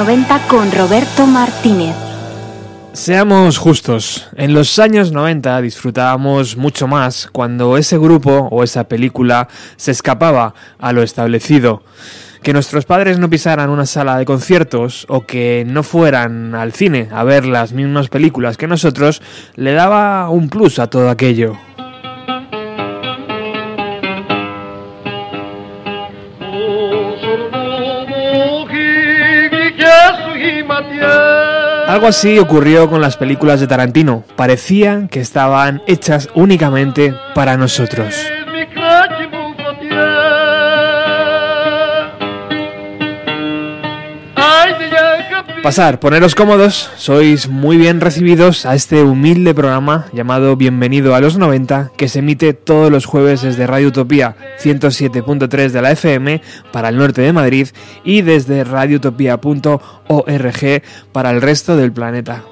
[0.00, 1.94] 90 con Roberto Martínez.
[2.94, 9.46] Seamos justos, en los años 90 disfrutábamos mucho más cuando ese grupo o esa película
[9.76, 11.82] se escapaba a lo establecido.
[12.42, 17.08] Que nuestros padres no pisaran una sala de conciertos o que no fueran al cine
[17.12, 19.20] a ver las mismas películas que nosotros
[19.54, 21.58] le daba un plus a todo aquello.
[32.00, 34.24] Algo así ocurrió con las películas de Tarantino.
[34.34, 38.29] Parecían que estaban hechas únicamente para nosotros.
[45.62, 51.36] Pasar, poneros cómodos, sois muy bien recibidos a este humilde programa llamado Bienvenido a los
[51.36, 56.40] 90 que se emite todos los jueves desde Radio Utopía 107.3 de la FM
[56.72, 57.68] para el norte de Madrid
[58.04, 62.42] y desde radioutopía.org para el resto del planeta.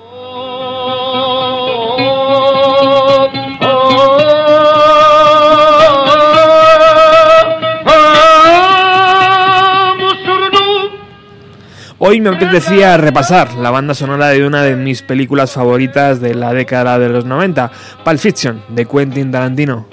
[12.11, 16.55] Hoy me apetecía repasar la banda sonora de una de mis películas favoritas de la
[16.55, 17.71] década de los 90,
[18.03, 19.87] Pulp Fiction, de Quentin Tarantino.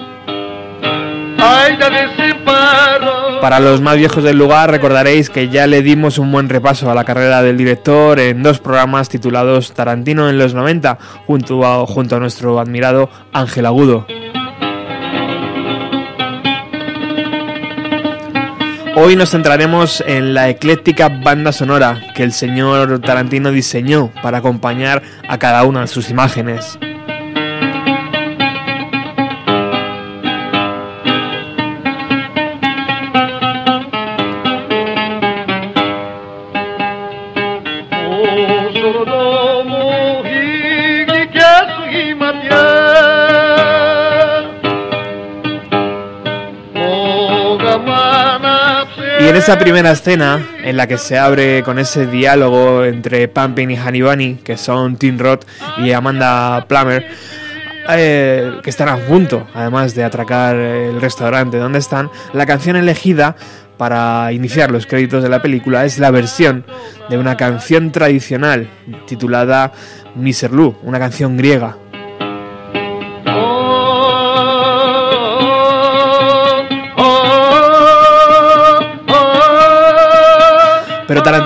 [3.42, 6.94] Para los más viejos del lugar recordaréis que ya le dimos un buen repaso a
[6.94, 10.96] la carrera del director en dos programas titulados Tarantino en los 90
[11.26, 14.06] junto a, junto a nuestro admirado Ángel Agudo.
[18.98, 25.02] Hoy nos centraremos en la ecléctica banda sonora que el señor Tarantino diseñó para acompañar
[25.28, 26.78] a cada una de sus imágenes.
[49.46, 54.34] Esa primera escena en la que se abre con ese diálogo entre Pumping y Bunny,
[54.42, 55.44] que son Tim Roth
[55.78, 57.06] y Amanda Plummer,
[57.90, 63.36] eh, que están a punto, además de atracar el restaurante donde están, la canción elegida
[63.76, 66.64] para iniciar los créditos de la película es la versión
[67.08, 68.68] de una canción tradicional
[69.06, 69.70] titulada
[70.16, 71.76] Miserlou, una canción griega.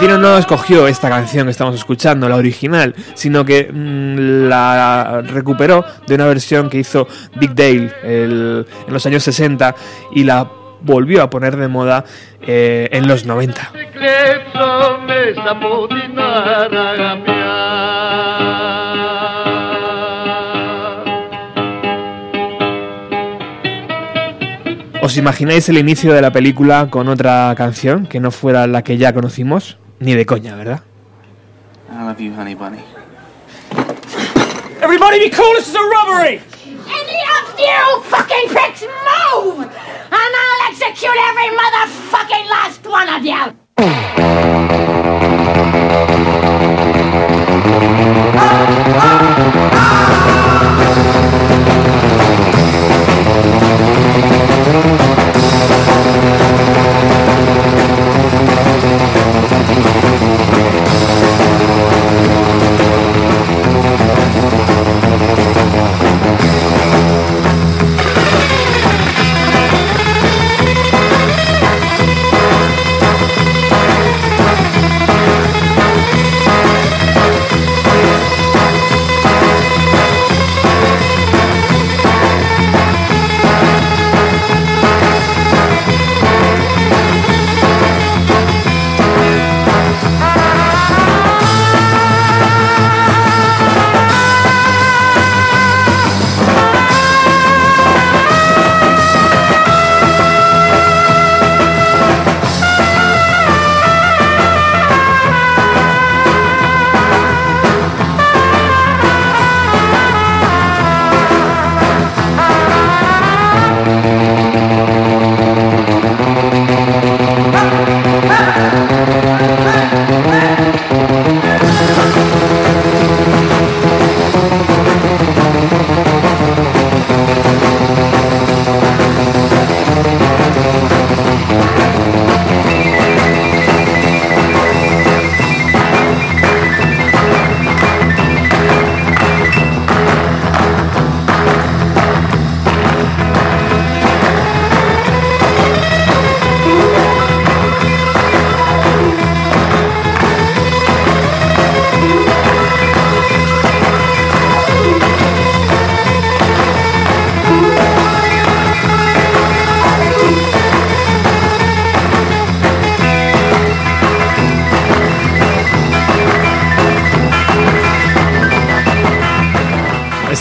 [0.00, 5.84] Tarantino no escogió esta canción que estamos escuchando, la original, sino que mm, la recuperó
[6.06, 7.06] de una versión que hizo
[7.37, 9.75] Big Dale en los años 60
[10.15, 10.49] y la
[10.81, 12.06] volvió a poner de moda
[12.41, 13.72] eh, en los 90.
[25.02, 28.97] ¿Os imagináis el inicio de la película con otra canción que no fuera la que
[28.97, 29.76] ya conocimos?
[30.00, 30.81] Ni de coña, ¿verdad?
[31.93, 32.82] I love you, honey bunny.
[34.81, 36.41] Everybody be cool, this is a robbery!
[36.64, 39.61] Any of you fucking pricks move!
[39.61, 43.55] And I'll execute every motherfucking last one of you!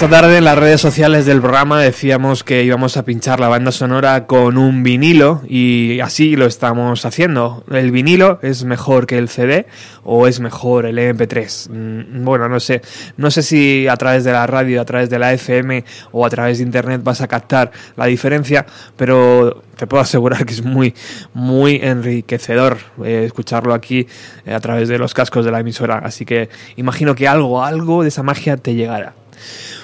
[0.09, 4.25] Tarde en las redes sociales del programa decíamos que íbamos a pinchar la banda sonora
[4.25, 7.63] con un vinilo y así lo estamos haciendo.
[7.69, 9.67] ¿El vinilo es mejor que el CD
[10.03, 11.69] o es mejor el MP3?
[11.69, 12.81] Mm, bueno, no sé.
[13.17, 16.29] No sé si a través de la radio, a través de la FM o a
[16.31, 18.65] través de internet vas a captar la diferencia,
[18.97, 20.95] pero te puedo asegurar que es muy,
[21.33, 24.07] muy enriquecedor eh, escucharlo aquí
[24.45, 26.00] eh, a través de los cascos de la emisora.
[26.00, 29.19] Así que imagino que algo, algo de esa magia te llegará.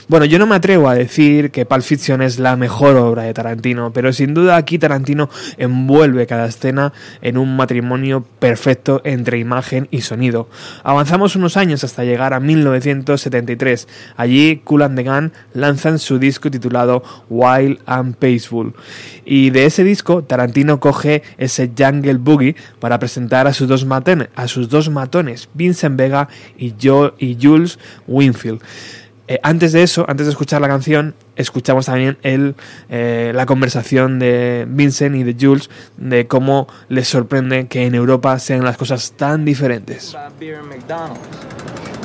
[0.07, 3.33] Bueno, yo no me atrevo a decir que Pulp Fiction es la mejor obra de
[3.33, 6.93] Tarantino, pero sin duda aquí Tarantino envuelve cada escena
[7.23, 10.47] en un matrimonio perfecto entre imagen y sonido.
[10.83, 13.87] Avanzamos unos años hasta llegar a 1973.
[14.15, 17.01] Allí Cool and the Gun lanzan su disco titulado
[17.31, 18.75] Wild and Peaceful.
[19.25, 24.29] Y de ese disco Tarantino coge ese Jungle Boogie para presentar a sus dos, matones,
[24.35, 26.29] a sus dos matones, Vincent Vega
[26.59, 26.75] y,
[27.17, 28.61] y Jules Winfield.
[29.27, 32.55] Eh, antes de eso, antes de escuchar la canción, escuchamos también el,
[32.89, 38.37] eh, la conversación de Vincent y de Jules de cómo les sorprende que en Europa
[38.37, 40.15] sean las cosas tan diferentes.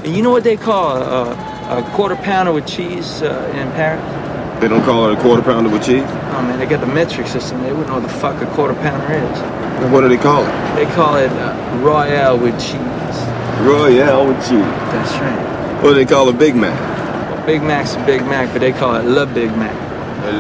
[0.03, 1.31] And you know what they call a,
[1.69, 4.01] a quarter pounder with cheese uh, in Paris?
[4.59, 6.05] They don't call it a quarter pounder with cheese?
[6.33, 7.63] Oh man, they got the metric system.
[7.63, 9.39] They wouldn't know what the fuck a quarter pounder is.
[9.83, 10.75] And what do they call it?
[10.75, 12.81] They call it uh, Royale with cheese.
[13.61, 14.65] Royale with cheese.
[14.89, 15.83] That's right.
[15.83, 17.00] What do they call a Big Mac?
[17.47, 19.75] Big Mac's a Big Mac, but they call it Le Big Mac.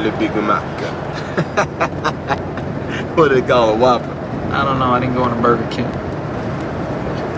[0.04, 0.62] Le Big Mac.
[3.16, 4.10] what do they call a Whopper?
[4.52, 4.92] I don't know.
[4.92, 5.86] I didn't go on a Burger King.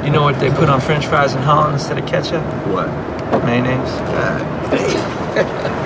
[0.04, 2.42] You know what they put on French fries in Holland instead of ketchup?
[2.66, 2.88] What?
[3.44, 3.90] Mayonnaise.
[4.10, 5.82] God damn.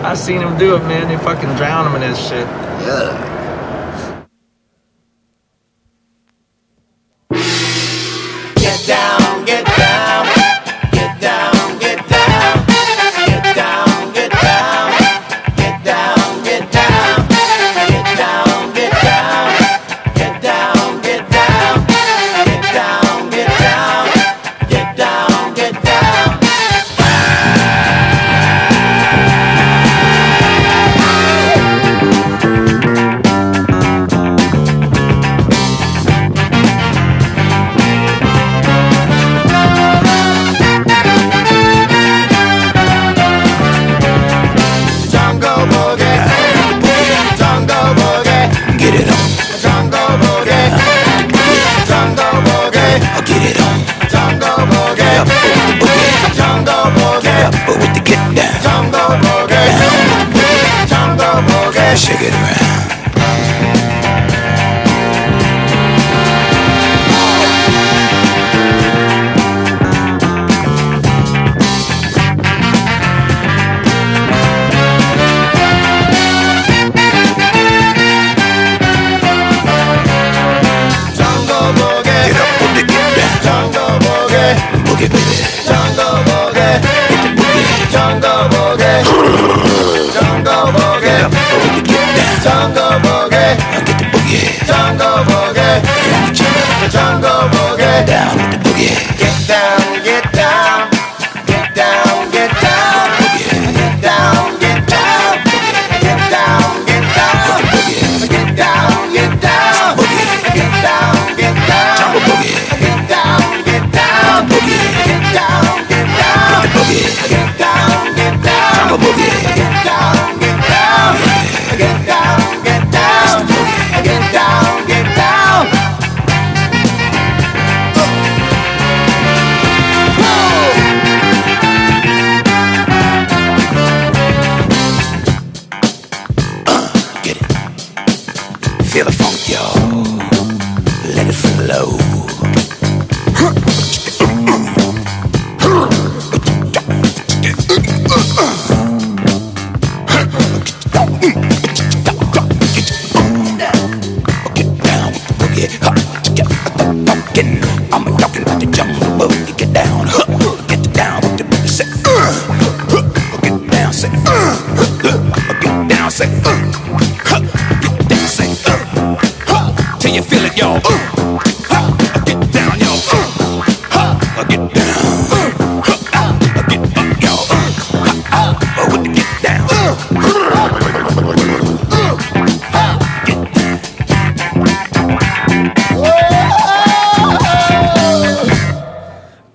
[0.04, 1.08] I seen them do it, man.
[1.08, 2.46] They fucking drown them in this shit.
[2.86, 3.35] Yeah.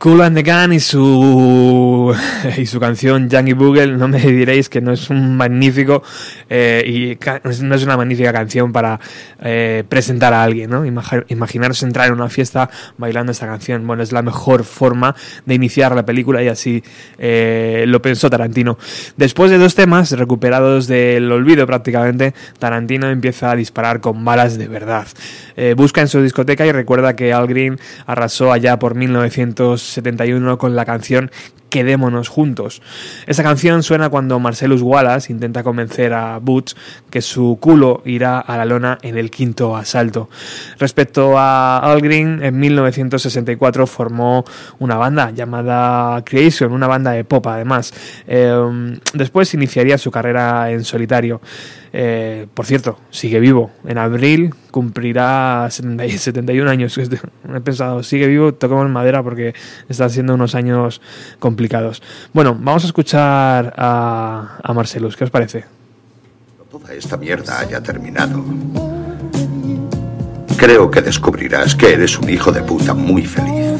[0.02, 2.12] Cool and the Gun y su
[2.58, 6.02] y su canción Junkie Boogle, no me diréis que no es un magnífico
[6.54, 7.18] eh, y
[7.64, 9.00] no es una magnífica canción para
[9.42, 10.86] eh, presentar a alguien, ¿no?
[10.86, 13.88] Imag- imaginaros entrar en una fiesta bailando esta canción.
[13.88, 15.16] Bueno, es la mejor forma
[15.46, 16.84] de iniciar la película y así
[17.18, 18.78] eh, lo pensó Tarantino.
[19.16, 24.68] Después de dos temas recuperados del olvido prácticamente, Tarantino empieza a disparar con balas de
[24.68, 25.08] verdad.
[25.78, 30.84] Busca en su discoteca y recuerda que Al Green arrasó allá por 1971 con la
[30.86, 31.32] canción
[31.70, 32.82] Quedémonos juntos.
[33.28, 36.74] Esa canción suena cuando Marcellus Wallace intenta convencer a Butch
[37.10, 40.30] que su culo irá a la lona en el quinto asalto.
[40.80, 44.46] Respecto a Al Green, en 1964 formó
[44.80, 47.94] una banda llamada Creation, una banda de pop además.
[48.28, 51.42] Eh, después iniciaría su carrera en solitario.
[51.94, 53.72] Eh, por cierto, sigue vivo.
[53.86, 56.98] En abril cumplirá 70 y 71 años.
[56.98, 59.54] He pensado, sigue vivo, toquemos madera porque
[59.90, 61.02] están siendo unos años
[61.40, 62.02] complicados.
[62.34, 65.18] Bueno, vamos a escuchar a, a Marcelus.
[65.18, 65.81] ¿Qué os parece?
[66.72, 68.42] Toda esta mierda haya terminado.
[70.56, 73.78] Creo que descubrirás que eres un hijo de puta muy feliz.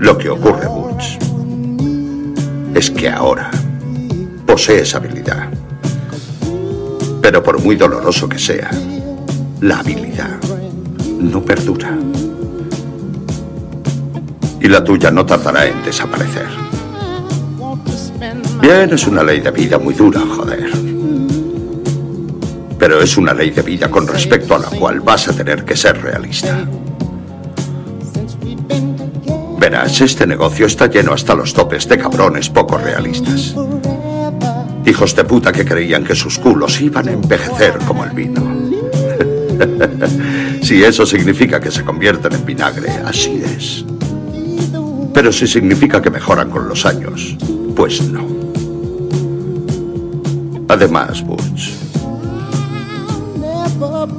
[0.00, 1.18] Lo que ocurre, Butch,
[2.74, 3.48] es que ahora
[4.44, 5.50] posees habilidad.
[7.22, 8.72] Pero por muy doloroso que sea,
[9.60, 10.36] la habilidad
[11.20, 11.96] no perdura.
[14.60, 16.69] Y la tuya no tardará en desaparecer.
[18.70, 20.70] Es una ley de vida muy dura, joder.
[22.78, 25.76] Pero es una ley de vida con respecto a la cual vas a tener que
[25.76, 26.68] ser realista.
[29.58, 33.56] Verás, este negocio está lleno hasta los topes de cabrones poco realistas.
[34.86, 38.70] Hijos de puta que creían que sus culos iban a envejecer como el vino.
[40.62, 43.84] si eso significa que se convierten en vinagre, así es.
[45.12, 47.36] Pero si significa que mejoran con los años,
[47.74, 48.39] pues no.
[50.70, 51.70] Además, Butch,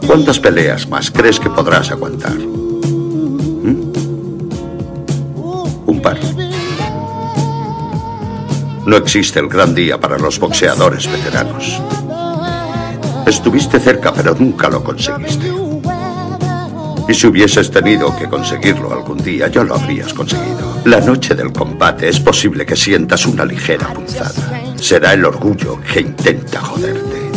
[0.05, 2.35] ¿cuántas peleas más crees que podrás aguantar?
[2.35, 3.93] ¿Mm?
[5.85, 6.19] Un par.
[8.85, 11.81] No existe el gran día para los boxeadores veteranos.
[13.25, 15.53] Estuviste cerca, pero nunca lo conseguiste.
[17.07, 20.81] Y si hubieses tenido que conseguirlo algún día, ya lo habrías conseguido.
[20.83, 24.60] La noche del combate es posible que sientas una ligera punzada.
[24.81, 27.31] Será el orgullo que intenta joderte.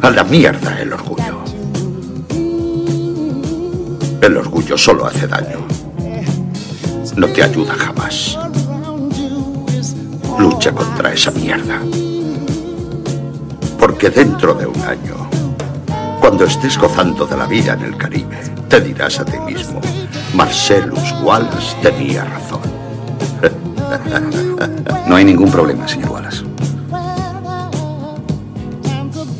[0.00, 1.44] A la mierda el orgullo.
[4.22, 5.58] El orgullo solo hace daño.
[7.16, 8.38] No te ayuda jamás.
[10.38, 11.78] Lucha contra esa mierda.
[13.78, 15.28] Porque dentro de un año,
[16.18, 19.82] cuando estés gozando de la vida en el Caribe, te dirás a ti mismo,
[20.34, 22.83] Marcellus Wallace tenía razón.
[25.06, 26.44] No hay ningún problema, señor Wallace.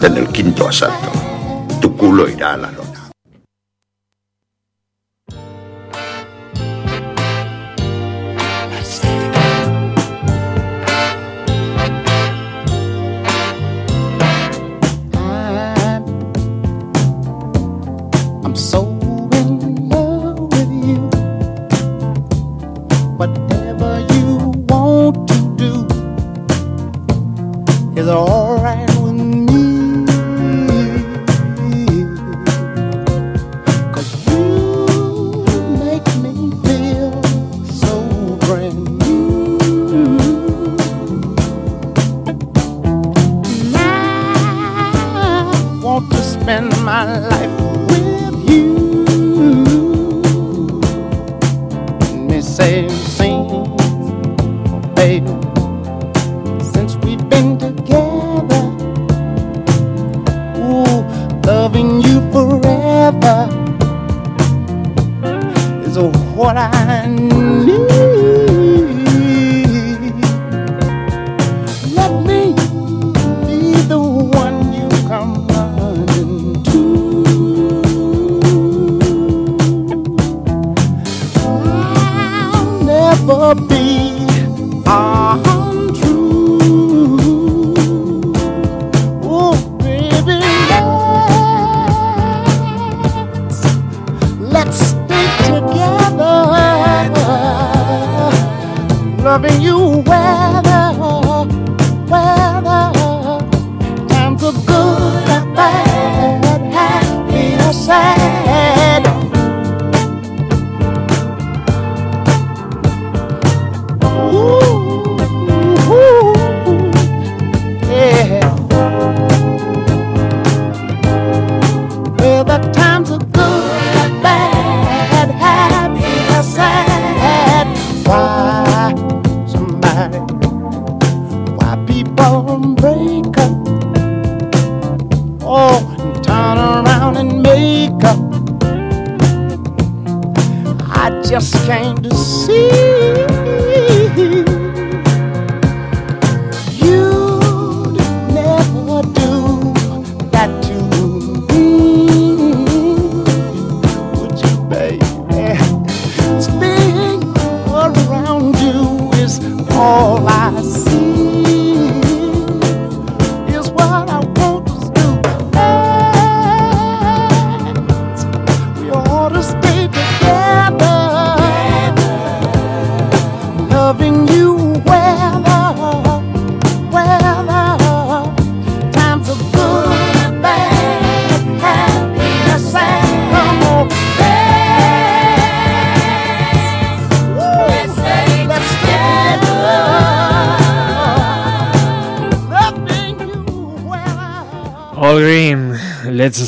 [0.02, 1.10] En el quinto asalto,
[1.80, 2.84] tu culo irá a la.
[46.44, 47.63] Spend my life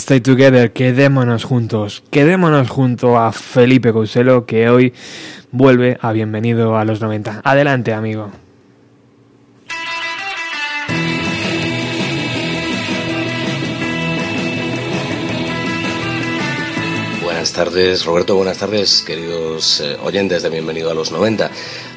[0.07, 4.95] Stay Together, quedémonos juntos, quedémonos junto a Felipe Couselo que hoy
[5.51, 7.41] vuelve a Bienvenido a los 90.
[7.43, 8.31] Adelante, amigo.
[17.21, 21.51] Buenas tardes, Roberto, buenas tardes, queridos eh, oyentes de Bienvenido a los 90.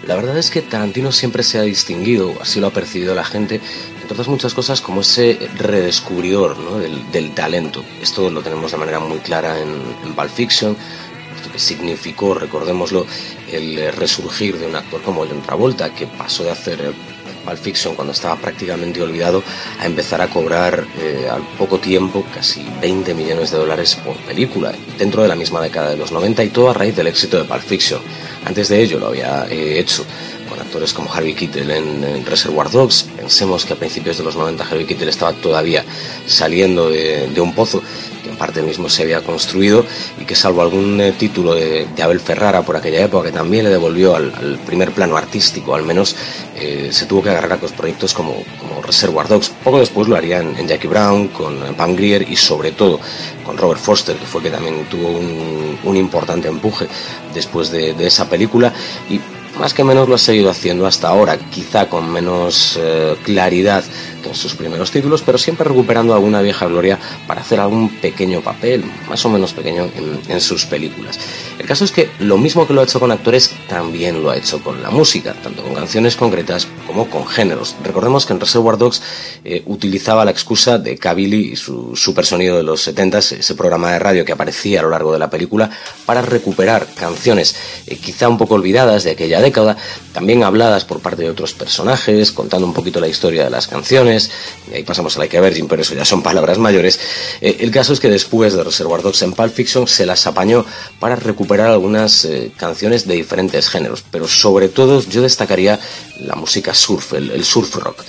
[0.08, 3.62] La verdad es que Tarantino siempre se ha distinguido, así lo ha percibido la gente,
[4.10, 6.58] entre otras muchas cosas, como ese redescubridor
[7.12, 7.86] del, talento.
[8.02, 9.84] Esto lo tenemos de manera muy clara en,
[10.16, 10.76] Pulp Fiction,
[11.54, 13.06] que significó, recordémoslo,
[13.52, 16.92] el resurgir de un actor como John Travolta, que pasó de hacer
[17.46, 19.44] Pulp Fiction cuando estaba prácticamente olvidado
[19.80, 24.74] a empezar a cobrar eh, al poco tiempo casi 20 millones de dólares por película,
[24.98, 27.44] dentro de la misma década de los 90 y todo a raíz del éxito de
[27.44, 28.02] Pulp Fiction.
[28.44, 30.04] Antes de ello lo había eh, hecho
[30.50, 33.08] con actores como Harvey Keitel en, en Reservoir Dogs.
[33.16, 35.86] Pensemos que a principios de los 90 Harvey Keitel estaba todavía
[36.26, 37.82] saliendo de, de un pozo
[38.24, 39.86] que en parte mismo se había construido
[40.20, 43.64] y que salvo algún eh, título de, de Abel Ferrara por aquella época que también
[43.64, 46.16] le devolvió al, al primer plano artístico, al menos
[46.56, 49.50] eh, se tuvo que agarrar a proyectos como, como Reservoir Dogs.
[49.64, 53.00] Poco después lo haría en, en Jackie Brown, con Pam Grier y sobre todo
[53.46, 56.88] con Robert Foster, que fue que también tuvo un, un importante empuje
[57.34, 58.74] después de, de esa película
[59.10, 59.20] y
[59.60, 63.84] más que menos lo ha seguido haciendo hasta ahora, quizá con menos eh, claridad
[64.24, 68.42] que en sus primeros títulos, pero siempre recuperando alguna vieja gloria para hacer algún pequeño
[68.42, 69.90] papel, más o menos pequeño,
[70.28, 71.20] en, sus películas.
[71.58, 74.38] El caso es que lo mismo que lo ha hecho con actores, también lo ha
[74.38, 77.76] hecho con la música, tanto con canciones concretas como con géneros.
[77.84, 79.02] Recordemos que en Reservoir Dogs
[79.44, 83.92] eh, utilizaba la excusa de Cabilly y su super sonido de los 70s, ese programa
[83.92, 85.70] de radio que aparecía a lo largo de la película,
[86.06, 87.56] para recuperar canciones
[87.88, 89.49] eh, quizá un poco olvidadas de aquella década,
[90.14, 94.32] también habladas por parte de otros personajes, contando un poquito la historia de las canciones,
[94.72, 97.00] y ahí pasamos a Like a Virgin, pero eso ya son palabras mayores.
[97.42, 100.66] Eh, el caso es que después de Reservoir Dogs en Pulp Fiction se las apañó
[101.00, 105.80] para recuperar algunas eh, canciones de diferentes géneros, pero sobre todo yo destacaría
[106.22, 108.04] la música surf, el, surf rock.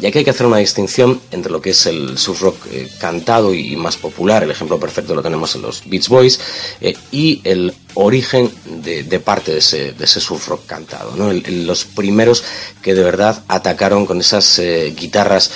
[0.00, 2.88] Y aquí hay que hacer una distinción entre lo que es el surf rock eh,
[2.98, 6.38] cantado y más popular, el ejemplo perfecto lo tenemos en los Beach Boys,
[6.80, 8.50] eh, y el origen
[8.82, 11.14] de, parte de ese, surf rock cantado.
[11.16, 12.44] los primeros
[12.82, 15.50] que de verdad atacaron con esas eh, guitarras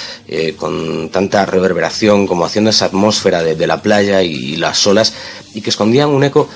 [0.56, 5.12] con tanta reverberación, como haciendo esa atmósfera de, la playa y, las olas,
[5.52, 6.48] y que escondían un eco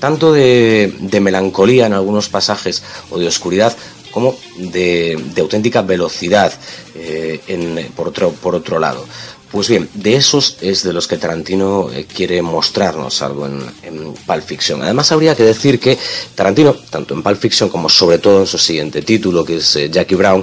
[0.00, 3.76] tanto de melancolía en algunos pasajes o de oscuridad,
[4.12, 6.52] como de, auténtica velocidad
[6.94, 9.04] eh, en, por, otro, por otro lado.
[9.52, 14.14] Pues bien, de esos es de los que Tarantino eh, quiere mostrarnos algo en, en,
[14.14, 14.82] Pulp Fiction.
[14.82, 15.98] Además, habría que decir que
[16.34, 19.90] Tarantino, tanto en Pulp Fiction como sobre todo en su siguiente título, que es eh,
[19.90, 20.42] Jackie Brown,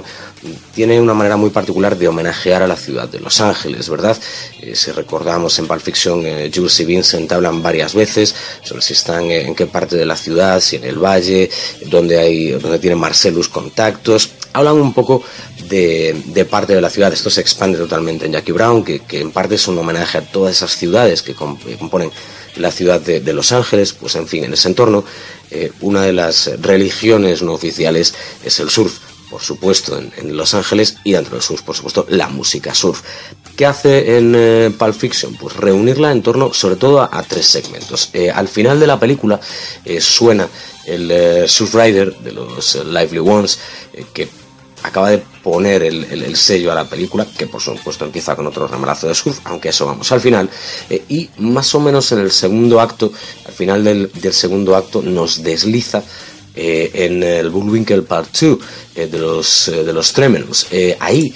[0.74, 4.16] tiene una manera muy particular de homenajear a la ciudad de Los Ángeles, ¿verdad?
[4.60, 8.94] Eh, si recordamos en Pulp Fiction, eh, Jules y Vincent hablan varias veces sobre si
[8.94, 11.50] están eh, en qué parte de la ciudad, si en el valle,
[11.86, 14.30] donde, hay, donde tiene Marcellus contactos.
[14.52, 15.22] Hablan un poco
[15.68, 17.12] de, parte de la ciudad.
[17.12, 20.56] Esto se expande totalmente en Jackie Brown, que, en parte es un homenaje a todas
[20.56, 22.10] esas ciudades que componen
[22.56, 25.04] la ciudad de, de, Los Ángeles, pues en fin, en ese entorno,
[25.50, 28.98] eh, una de las religiones no oficiales es el surf,
[29.30, 33.02] por supuesto, en, Los Ángeles y dentro del surf, por supuesto, la música surf.
[33.56, 35.34] ¿Qué hace en eh, Pulp Fiction?
[35.36, 38.10] Pues reunirla en torno, sobre todo, a, tres segmentos.
[38.12, 39.40] Eh, al final de la película
[39.84, 40.48] eh, suena
[40.86, 43.58] el Surf Rider de los Lively Ones,
[44.12, 44.28] que
[44.82, 48.46] acaba de poner el, el, el, sello a la película, que por supuesto empieza con
[48.46, 50.48] otro remalazo de surf, aunque eso vamos al final,
[50.88, 53.12] eh, y más o menos en el segundo acto,
[53.44, 56.02] al final del segundo acto, nos desliza
[56.54, 58.58] eh, en el Bullwinkle Part 2
[58.94, 60.66] eh, de los, de los Tremens.
[61.00, 61.34] ahí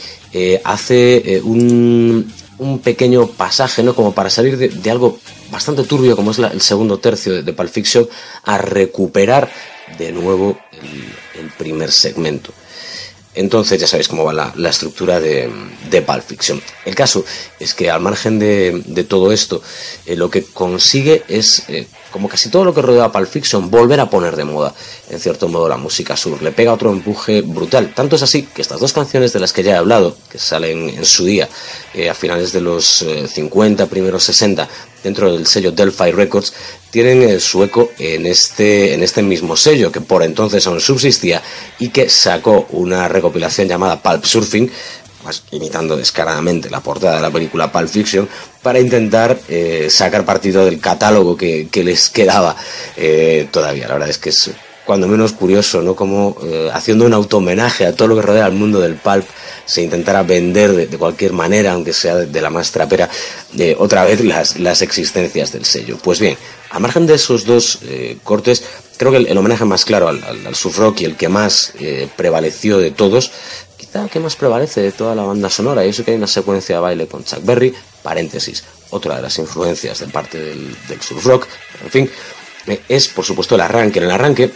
[0.65, 3.95] hace un un pequeño pasaje, ¿no?
[3.95, 5.19] Como para salir de, algo
[5.51, 8.09] bastante turbio como es el segundo tercio de, de, Pulp Fiction
[8.45, 9.51] a recuperar
[9.99, 10.59] de nuevo
[11.39, 12.53] el primer segmento.
[13.35, 15.51] Entonces ya sabéis cómo va la, estructura de,
[15.91, 16.63] de, Pulp Fiction.
[16.85, 17.25] El caso
[17.59, 19.61] es que al margen de, todo esto,
[20.07, 23.73] eh, lo que consigue es, eh, como casi todo lo que rodea a Pulp Fiction,
[23.73, 24.73] volver a poner de moda,
[25.11, 26.41] en cierto modo, la música sur.
[26.41, 27.93] Le pega otro empuje brutal.
[27.93, 30.91] Tanto es así que estas dos canciones de las que ya he hablado, que salen
[30.91, 31.49] en su día,
[31.93, 34.69] eh, a finales de los 50, primeros 60,
[35.03, 36.53] dentro del sello Delphi Records,
[36.93, 41.43] tienen su eco en este, en este mismo sello, que por entonces aún subsistía
[41.81, 44.71] y que sacó una recopilación llamada Pulp Surfing,
[45.25, 48.29] pues, imitando descaradamente la portada de la película Pulp Fiction,
[48.63, 52.55] para intentar eh, sacar partido del catálogo que, les quedaba
[52.97, 53.89] eh, todavía.
[53.89, 54.51] La verdad es que es
[54.85, 55.97] cuando menos curioso, ¿no?
[55.97, 59.25] Como eh, haciendo un auto-homenaje a todo lo que rodea al mundo del pulp
[59.65, 63.09] se intentara vender de, cualquier manera, aunque sea de, la más trapera,
[63.59, 65.97] eh, otra vez las, las, existencias del sello.
[66.03, 66.37] Pues bien,
[66.69, 67.79] a margen de esos dos
[68.25, 68.63] cortes,
[68.99, 71.73] creo que el, homenaje más claro al, al, rock y el que más
[72.15, 73.31] prevaleció de todos,
[74.11, 76.81] que más prevalece de toda la banda sonora, y eso que hay una secuencia de
[76.81, 81.47] baile con Chuck Berry, paréntesis, otra de las influencias de parte del, del surf rock,
[81.83, 82.11] en fin,
[82.89, 83.99] es por supuesto el arranque.
[83.99, 84.51] En el arranque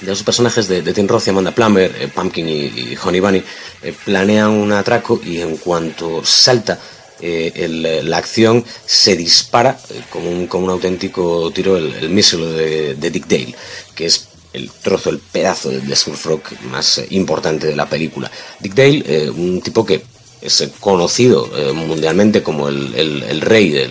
[0.00, 3.42] de los personajes de, de Tim Roth y Amanda Plummer, eh, Pumpkin y, Honey Bunny,
[3.82, 6.78] eh, planean un atraco y en cuanto salta
[7.20, 9.76] eh, la acción se dispara
[10.10, 13.54] como, un, como un auténtico tiro el, el de, Dick Dale,
[13.94, 18.30] que es el trozo, el pedazo de, surf rock más importante de la película.
[18.60, 20.02] Dick Dale, un tipo que
[20.40, 23.90] es conocido eh, mundialmente como el, rey del,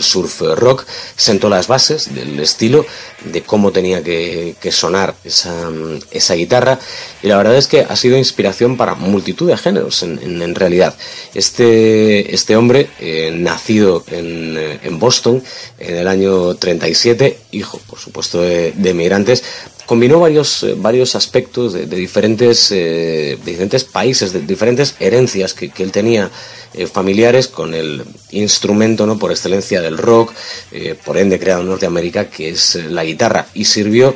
[0.00, 0.86] surf rock,
[1.16, 2.84] sentó las bases del estilo,
[3.24, 6.78] de cómo tenía que, sonar esa, guitarra,
[7.22, 10.94] y la verdad es que ha sido inspiración para multitud de géneros en, realidad.
[11.34, 15.42] Este, este hombre, eh, nacido en, Boston
[15.78, 19.42] en el año 37, hijo, por supuesto, de, de emigrantes,
[19.88, 25.92] combinó varios, eh, varios aspectos de, diferentes, eh, diferentes países, de diferentes herencias que, él
[25.92, 26.30] tenía
[26.74, 29.18] eh, familiares con el instrumento ¿no?
[29.18, 30.32] por excelencia del rock,
[31.04, 34.14] por ende creado en Norteamérica, que es la guitarra, y sirvió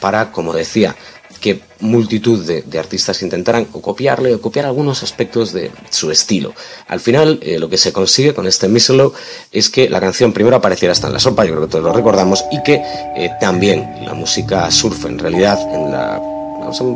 [0.00, 0.96] para, como decía,
[1.42, 6.54] que multitud de, artistas intentaran copiarle o copiar algunos aspectos de su estilo.
[6.86, 9.12] Al final, eh, lo que se consigue con este Mislow
[9.50, 11.92] es que la canción primero apareciera hasta en la sopa, yo creo que todos lo
[11.92, 12.80] recordamos, y que
[13.16, 16.22] eh, también la música surf en realidad en la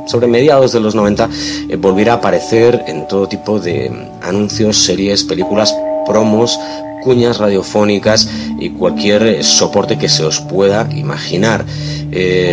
[0.07, 1.29] sobre mediados de los 90
[1.69, 3.91] eh, volviera a aparecer en todo tipo de
[4.23, 5.75] anuncios, series, películas,
[6.07, 6.57] promos,
[7.07, 11.65] cuñas radiofónicas y cualquier soporte que se os pueda imaginar.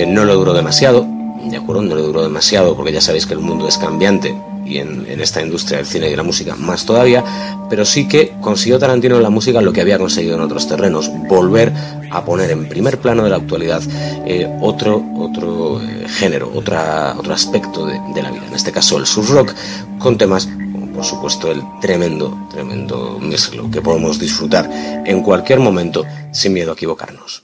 [0.08, 1.08] no lo duró demasiado,
[1.50, 4.78] de acuerdo, no le duró demasiado porque ya sabéis que el mundo es cambiante y
[4.78, 7.24] en, esta industria del cine y de la música más todavía,
[7.70, 11.10] pero sí que consiguió Tarantino en la música lo que había conseguido en otros terrenos,
[11.28, 11.74] volver
[12.12, 13.82] a poner en primer plano de la actualidad
[14.26, 19.06] eh, otro, otro eh, género, otra, otro aspecto de, la vida, en este caso el
[19.06, 19.54] surf rock,
[20.00, 20.48] con temas
[20.94, 24.70] por supuesto el tremendo, tremendo mezclo que podemos disfrutar
[25.06, 27.44] en cualquier momento sin miedo a equivocarnos.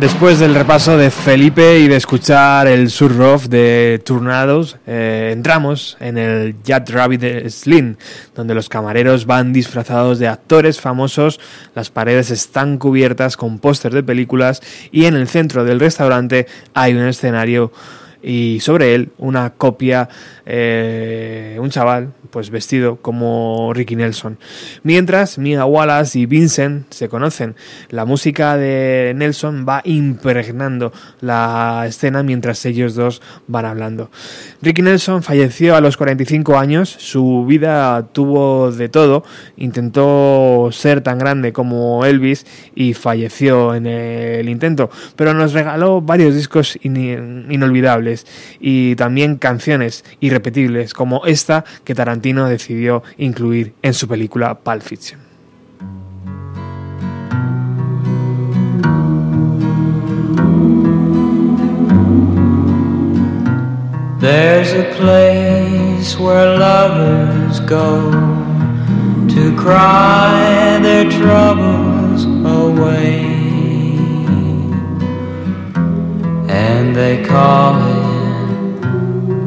[0.00, 6.16] Después del repaso de Felipe y de escuchar el surrof de Tornados, eh, entramos en
[6.16, 7.96] el Jet Rabbit Slim,
[8.32, 11.40] donde los camareros van disfrazados de actores famosos,
[11.74, 16.94] las paredes están cubiertas con pósters de películas y en el centro del restaurante hay
[16.94, 17.72] un escenario
[18.22, 20.08] y sobre él una copia,
[20.44, 24.38] eh, un chaval pues vestido como Ricky Nelson.
[24.82, 27.54] Mientras Mia Wallace y Vincent se conocen,
[27.90, 34.10] la música de Nelson va impregnando la escena mientras ellos dos van hablando.
[34.60, 39.24] Ricky Nelson falleció a los 45 años, su vida tuvo de todo,
[39.56, 46.34] intentó ser tan grande como Elvis y falleció en el intento, pero nos regaló varios
[46.34, 48.17] discos inolvidables
[48.60, 55.28] y también canciones irrepetibles como esta que Tarantino decidió incluir en su película Pulp Fiction.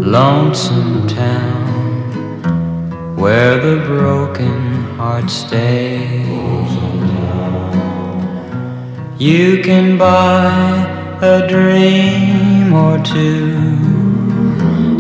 [0.01, 1.69] Lonesome Town
[3.15, 6.27] where the broken heart stays.
[9.19, 13.77] You can buy a dream or two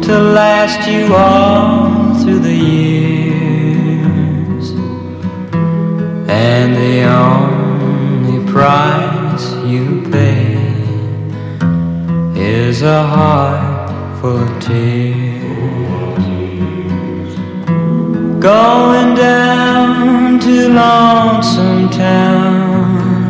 [0.03, 3.95] to last you all through the years,
[6.29, 10.59] and the only price you pay
[12.39, 13.70] is a heart
[14.59, 15.71] tears.
[18.39, 23.29] Going down to Lonesome Town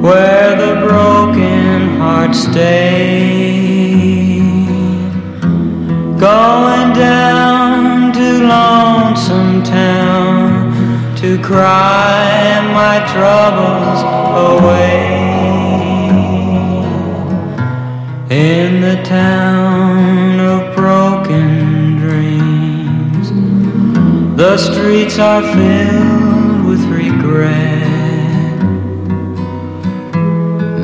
[0.00, 4.38] Where the broken hearts stay
[6.18, 14.02] Going down to Lonesome Town To cry my troubles
[14.60, 15.23] away
[18.34, 23.26] In the town of broken dreams,
[24.36, 28.58] the streets are filled with regret.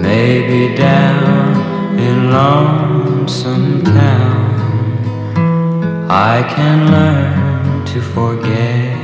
[0.01, 4.51] Maybe down in Lonesome Town,
[6.09, 9.01] I can learn to forget.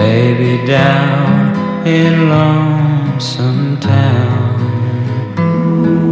[0.00, 3.55] Maybe down in Lonesome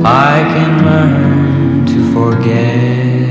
[0.07, 3.25] I can learn to forget.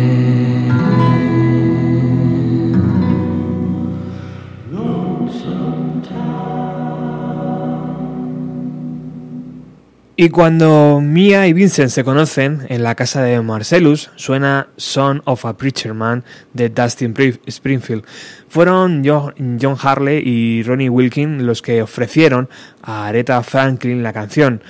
[10.15, 15.43] Y cuando Mia y Vincent se conocen en la casa de Marcellus, suena Son of
[15.45, 17.13] a Preacher Man de Dustin
[17.47, 18.05] Springfield.
[18.47, 22.47] Fueron John Harley y Ronnie Wilkin los que ofrecieron
[22.83, 24.61] a Aretha Franklin la canción.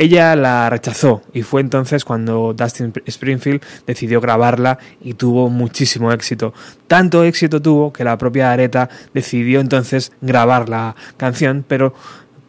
[0.00, 6.54] Ella la rechazó y fue entonces cuando Dustin Springfield decidió grabarla y tuvo muchísimo éxito.
[6.86, 11.94] Tanto éxito tuvo que la propia Aretha decidió entonces grabar la canción, pero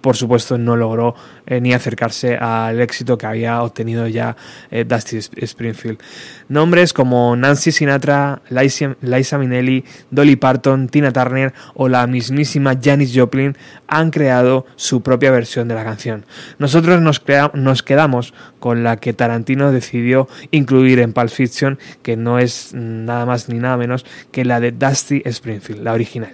[0.02, 4.36] por supuesto no logró eh, ni acercarse al éxito que había obtenido ya
[4.72, 6.00] eh, Dusty Springfield.
[6.48, 13.58] Nombres como Nancy Sinatra, Liza, Minnelli, Dolly Parton, Tina Turner o la mismísima Janis Joplin
[13.88, 16.26] han creado su propia versión de la canción.
[16.58, 17.22] Nosotros nos,
[17.54, 23.26] nos quedamos con la que Tarantino decidió incluir en Pulp Fiction, que no es nada
[23.26, 26.34] más ni nada menos que la de Dusty Springfield, la original.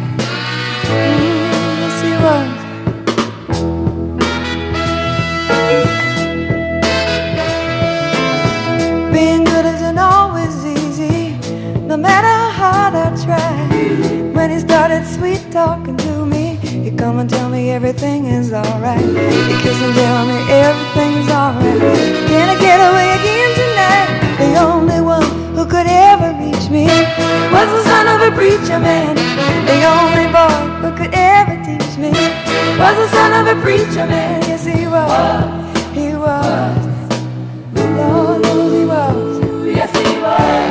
[0.91, 2.01] Yes.
[9.13, 11.37] Being good isn't always easy,
[11.81, 13.51] no matter how hard I try.
[14.33, 18.99] When he started sweet talking to me, he'd come and tell me everything is alright.
[19.01, 21.81] He'd kiss and tell me everything's alright.
[22.29, 24.09] Can I get away again tonight?
[24.39, 26.85] The only one people could ever reach me
[27.51, 29.15] was the son of a preacher man,
[29.65, 30.47] the only boy
[30.81, 32.09] who could ever teach me
[32.79, 34.41] was the son of a preacher man.
[34.41, 36.87] Yes, he was, he was,
[37.75, 38.45] Lord,
[39.67, 40.70] yes, he was.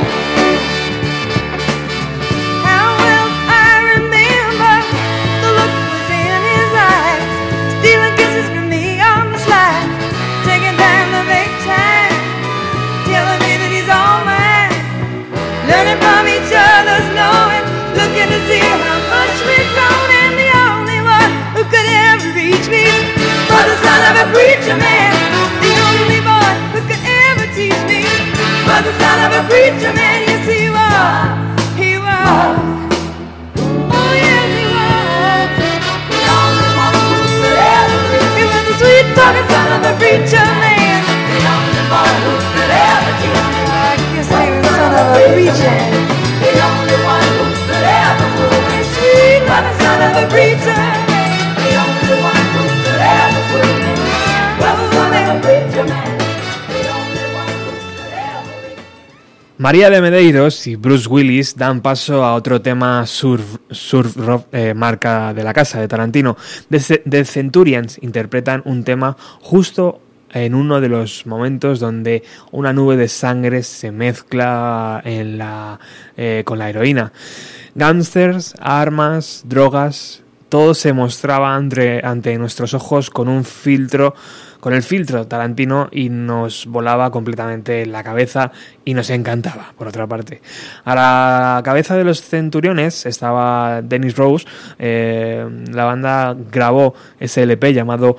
[24.11, 25.13] Son of a preacher man,
[25.63, 28.03] the only boy who could ever teach me
[28.67, 30.17] was the son of a preacher man.
[30.27, 31.31] Yes, he was.
[31.79, 32.59] He was.
[33.95, 35.47] Oh, yes, he was.
[36.11, 39.93] The only one who could ever reach He was the sweet talking son of a
[39.95, 40.99] preacher man.
[41.31, 43.61] The only boy who could ever teach me.
[43.63, 45.75] I guess he was the son of a preacher.
[46.10, 46.10] The
[59.61, 64.17] María de Medeiros y Bruce Willis dan paso a otro tema surf, surf
[64.51, 66.35] eh, marca de la casa de Tarantino.
[66.71, 70.01] The, Centurions interpretan un tema justo
[70.31, 75.79] en uno de los momentos donde una nube de sangre se mezcla en la,
[76.17, 77.13] eh, con la heroína.
[77.75, 84.15] Gangsters, armas, drogas, todo se mostraba ante nuestros ojos con un filtro
[84.61, 88.51] con el filtro Tarantino y nos volaba completamente la cabeza
[88.85, 90.41] y nos encantaba, por otra parte.
[90.85, 94.45] A la cabeza de los centuriones estaba Dennis Rose,
[94.79, 98.15] eh, la banda grabó ese LP llamado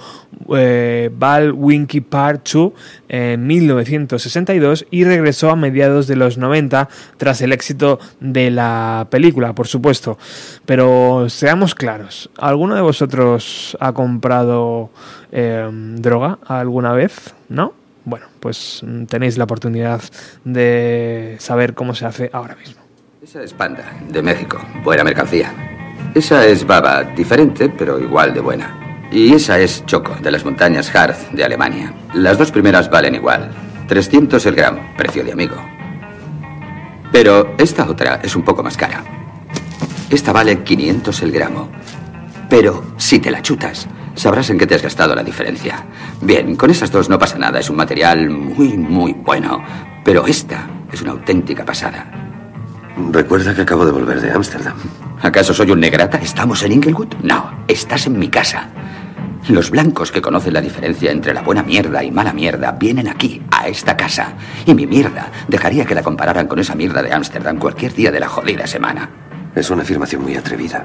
[0.55, 2.72] eh, Val Winky Part 2
[3.09, 9.55] en 1962 y regresó a mediados de los 90 tras el éxito de la película,
[9.55, 10.18] por supuesto.
[10.66, 14.90] Pero seamos claros, ¿alguno de vosotros ha comprado
[15.33, 17.35] eh, droga alguna vez?
[17.49, 17.72] ¿No?
[18.05, 20.03] Bueno, pues tenéis la oportunidad
[20.45, 22.83] de saber cómo se hace ahora mismo.
[23.22, 24.61] Esa es Panda, de México.
[24.83, 25.53] Buena mercancía.
[26.14, 29.09] Esa es Baba, diferente, pero igual de buena.
[29.12, 31.95] Y esa es Choco, de las montañas Harz, de Alemania.
[32.14, 33.51] Las dos primeras valen igual.
[33.87, 35.57] 300 el gramo, precio de amigo.
[37.12, 39.05] Pero esta otra es un poco más cara.
[40.11, 41.68] Esta vale 500 el gramo.
[42.49, 45.85] Pero si te la chutas, sabrás en qué te has gastado la diferencia.
[46.21, 49.63] Bien, con esas dos no pasa nada, es un material muy, muy bueno.
[50.05, 52.07] Pero esta es una auténtica pasada.
[53.11, 54.77] Recuerda que acabo de volver de Ámsterdam.
[55.23, 56.19] ¿Acaso soy un negrata?
[56.19, 57.15] ¿Estamos en Inglewood?
[57.23, 58.69] No, estás en mi casa.
[59.49, 63.43] Los blancos que conocen la diferencia entre la buena mierda y mala mierda vienen aquí,
[63.51, 64.35] a esta casa.
[64.67, 68.21] Y mi mierda dejaría que la compararan con esa mierda de Ámsterdam cualquier día de
[68.21, 69.22] la jodida semana.
[69.55, 70.84] Es una afirmación muy atrevida.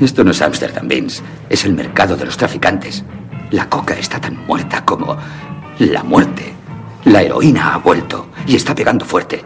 [0.00, 1.22] Esto no es Ámsterdam, Vince.
[1.48, 3.04] Es el mercado de los traficantes.
[3.50, 5.16] La coca está tan muerta como
[5.78, 6.52] la muerte.
[7.04, 9.42] La heroína ha vuelto y está pegando fuerte.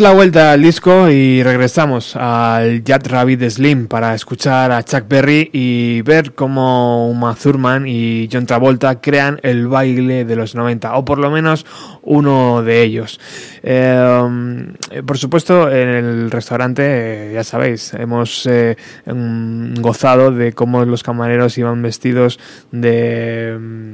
[0.00, 5.50] La vuelta al disco y regresamos al Jad Rabbit Slim para escuchar a Chuck Berry
[5.52, 11.04] y ver cómo Uma Thurman y John Travolta crean el baile de los 90, o
[11.04, 11.66] por lo menos
[12.02, 13.20] uno de ellos.
[13.62, 14.66] Eh,
[15.06, 18.76] por supuesto, en el restaurante, eh, ya sabéis, hemos eh,
[19.06, 22.38] mm, gozado de cómo los camareros iban vestidos
[22.70, 23.89] de eh,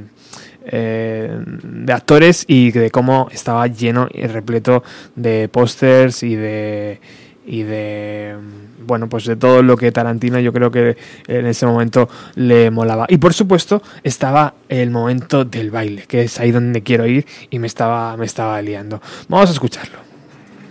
[1.87, 4.83] de actores y de cómo estaba lleno y repleto
[5.15, 6.99] de pósters y de
[7.45, 8.35] y de
[8.85, 13.05] bueno pues de todo lo que Tarantino yo creo que en ese momento le molaba.
[13.07, 17.57] Y por supuesto estaba el momento del baile que es ahí donde quiero ir y
[17.57, 19.01] me estaba me estaba liando.
[19.29, 19.99] Vamos a escucharlo.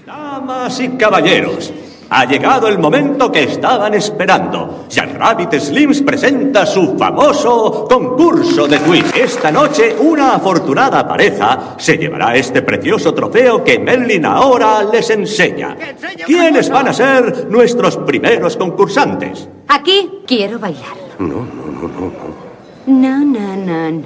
[0.04, 1.72] Damas y caballeros,
[2.10, 4.86] ha llegado el momento que estaban esperando.
[4.88, 9.14] Jack Rabbit Slims presenta su famoso concurso de quiz.
[9.14, 15.76] Esta noche, una afortunada pareja se llevará este precioso trofeo que Merlin ahora les enseña.
[16.24, 19.48] ¿Quiénes van a ser nuestros primeros concursantes?
[19.68, 20.96] Aquí quiero bailar.
[21.18, 22.45] No, no, no, no, no.
[22.86, 24.00] No, no, no, no,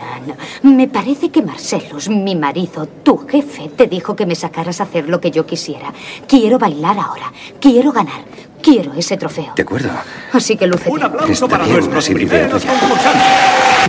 [0.64, 0.70] no.
[0.74, 5.06] Me parece que Marcelus, mi marido, tu jefe, te dijo que me sacaras a hacer
[5.08, 5.92] lo que yo quisiera.
[6.26, 7.30] Quiero bailar ahora.
[7.60, 8.22] Quiero ganar.
[8.62, 9.52] Quiero ese trofeo.
[9.54, 9.90] De acuerdo.
[10.32, 10.88] Así que luce.
[10.90, 13.22] Un aplauso Está para bien, nuestros primeros concursantes.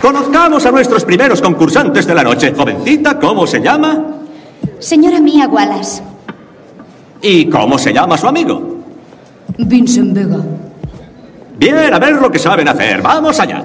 [0.00, 2.52] Conozcamos a nuestros primeros concursantes de la noche.
[2.54, 4.04] Jovencita, ¿cómo se llama?
[4.78, 6.02] Señora Mía Wallace.
[7.22, 8.82] ¿Y cómo se llama su amigo?
[9.58, 10.38] Vincent Vega.
[11.56, 13.00] Bien, a ver lo que saben hacer.
[13.00, 13.64] Vamos allá.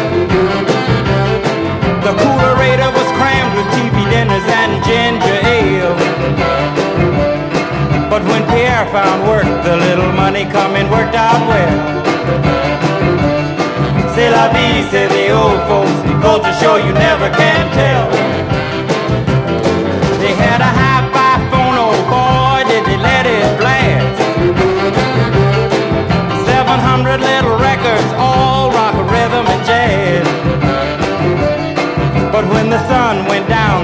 [3.61, 5.95] With TV dinners and ginger ale.
[8.09, 11.77] But when Pierre found work, the little money coming worked out well.
[14.13, 15.97] C'est la vie, say the old folks.
[16.23, 18.07] Goes to show you never can tell.
[20.21, 24.17] They had a hi-fi phone, oh boy, did they let it blast.
[26.45, 30.27] 700 little records, all rock, rhythm, and jazz.
[32.31, 33.27] But when the sun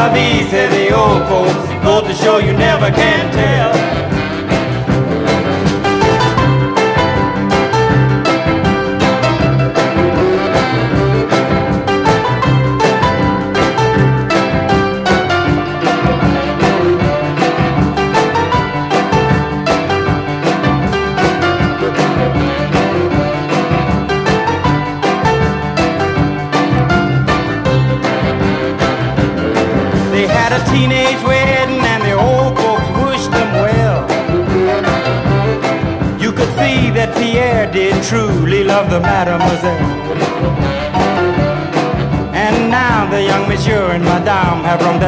[0.00, 1.84] Say the old folks.
[1.84, 4.19] Go to show you never can tell.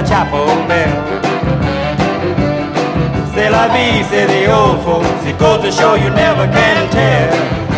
[0.07, 1.23] Chapel bell.
[3.35, 5.27] C'est la vie, say the old folks.
[5.27, 7.72] It goes to show you never can tell.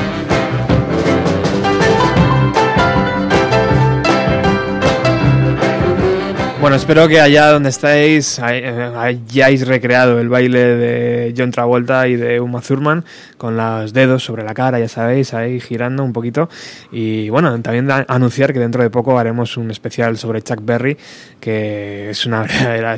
[6.64, 12.16] Bueno, espero que allá donde estáis eh, hayáis recreado el baile de John Travolta y
[12.16, 13.04] de Uma Thurman
[13.36, 16.48] con los dedos sobre la cara, ya sabéis, ahí girando un poquito.
[16.90, 20.96] Y bueno, también anunciar que dentro de poco haremos un especial sobre Chuck Berry,
[21.38, 22.96] que es una verdadera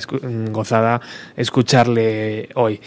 [0.52, 1.00] gozada
[1.36, 2.80] escucharle hoy.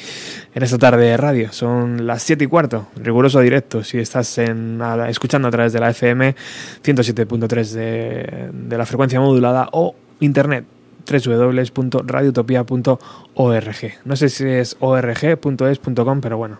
[0.55, 4.81] En esta tarde de radio, son las 7 y cuarto, riguroso directo, si estás en,
[5.09, 6.33] escuchando a través de la FM
[6.81, 10.65] 107.3 de, de la frecuencia modulada o internet
[11.09, 13.93] www.radiotopia.org.
[14.05, 16.59] No sé si es org.es.com, pero bueno,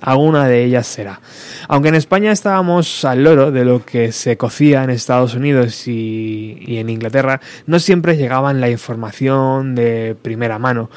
[0.00, 1.20] alguna de ellas será.
[1.68, 6.78] Aunque en España estábamos al loro de lo que se cocía en Estados Unidos y,
[6.78, 10.90] en Inglaterra, no siempre llegaban la información de primera mano.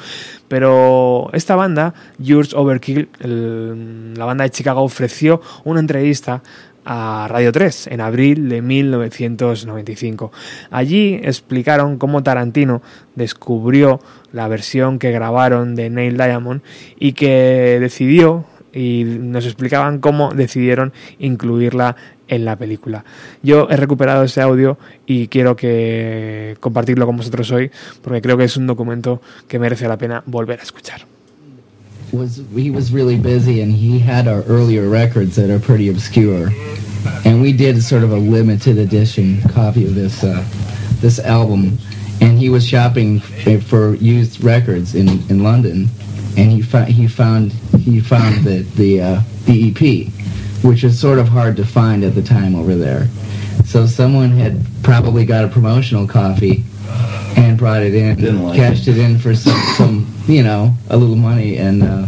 [0.48, 3.08] Pero esta banda, Yours Overkill,
[4.16, 6.42] la banda de Chicago, ofreció una entrevista
[6.84, 10.32] a Radio 3 en abril de 1995.
[10.70, 12.82] Allí explicaron cómo Tarantino
[13.14, 14.00] descubrió
[14.32, 16.62] la versión que grabaron de Neil Diamond
[16.98, 21.96] y que decidió y nos explicaban cómo decidieron incluirla
[22.28, 23.04] en la película.
[23.42, 27.70] Yo he recuperado ese audio y quiero que compartirlo con vosotros hoy
[28.02, 31.09] porque creo que es un documento que merece la pena volver a escuchar.
[32.12, 36.50] Was he was really busy and he had our earlier records that are pretty obscure.
[37.24, 40.44] And we did sort of a limited edition copy of this uh,
[41.00, 41.78] this album.
[42.20, 45.88] And he was shopping for used records in, in London.
[46.36, 50.12] And he found he found he found the the uh, the EP
[50.62, 53.08] which was sort of hard to find at the time over there.
[53.64, 56.64] So someone had probably got a promotional copy
[57.36, 58.16] and brought it in,
[58.54, 62.06] cashed it in for some, some, you know, a little money, and uh,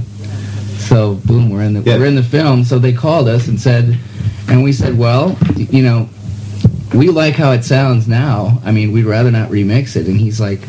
[0.79, 2.65] so boom, we're in the we're in the film.
[2.65, 3.99] So they called us and said,
[4.49, 6.09] and we said, well, you know,
[6.95, 8.61] we like how it sounds now.
[8.65, 10.07] I mean, we'd rather not remix it.
[10.07, 10.61] And he's like,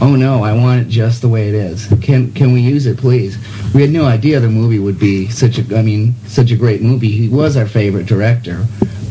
[0.00, 1.86] oh no, I want it just the way it is.
[2.00, 3.36] Can can we use it, please?
[3.74, 6.80] We had no idea the movie would be such a, I mean, such a great
[6.80, 7.10] movie.
[7.10, 8.64] He was our favorite director,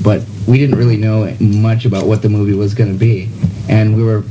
[0.03, 3.29] but we didn't really know much about what the movie was going to be,
[3.69, 4.23] and we were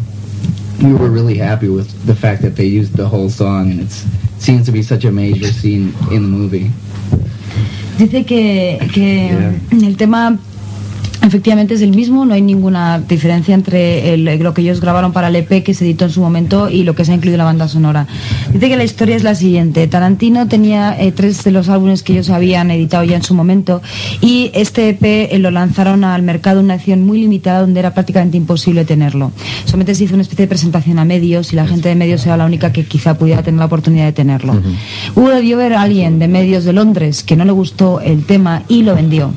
[0.83, 3.91] we were really happy with the fact that they used the whole song, and it
[4.39, 6.71] seems to be such a major scene in the movie.
[7.99, 10.39] Dice que, que el tema
[11.29, 15.29] efectivamente es el mismo, no hay ninguna diferencia entre el- lo que ellos grabaron para
[15.29, 17.39] el EP que se editó en su momento y lo que se ha incluido en
[17.39, 18.07] la banda sonora.
[18.53, 19.87] Dice que la historia es la siguiente.
[19.87, 23.81] Tarantino tenía eh, tres de los álbumes que ellos habían editado ya en su momento
[24.21, 25.03] y este EP
[25.33, 29.31] eh, lo lanzaron al mercado en una edición muy limitada donde era prácticamente imposible tenerlo.
[29.65, 32.37] Solamente se hizo una especie de presentación a medios y la gente de medios era
[32.37, 34.61] la única que quizá pudiera tener la oportunidad de tenerlo.
[35.15, 38.63] Hubo debió ver a alguien de medios de Londres que no le gustó el tema
[38.69, 39.33] y lo vendió.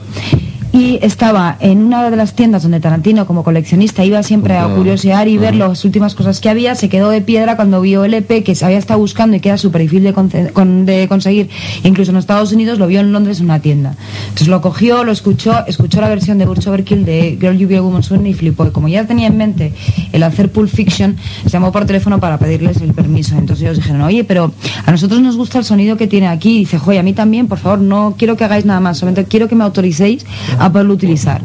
[0.73, 5.27] Y estaba en una de las tiendas donde Tarantino, como coleccionista, iba siempre a curiosear
[5.27, 6.75] y ver las últimas cosas que había.
[6.75, 9.49] Se quedó de piedra cuando vio el EP que se había estado buscando y que
[9.49, 11.49] era súper difícil de, conce- con- de conseguir.
[11.83, 13.95] Incluso en Estados Unidos lo vio en Londres en una tienda.
[14.23, 17.75] Entonces lo cogió, lo escuchó, escuchó la versión de Butch Overkill de Girl You Be
[17.75, 18.65] a Woman Soon y flipó.
[18.65, 19.73] Y como ya tenía en mente
[20.13, 23.35] el hacer Pulp Fiction, se llamó por teléfono para pedirles el permiso.
[23.37, 24.53] Entonces ellos dijeron, oye, pero
[24.85, 26.55] a nosotros nos gusta el sonido que tiene aquí.
[26.55, 29.25] Y dice, joder, a mí también, por favor, no quiero que hagáis nada más, solamente
[29.25, 30.25] quiero que me autoricéis
[30.65, 31.41] a poderlo utilizar.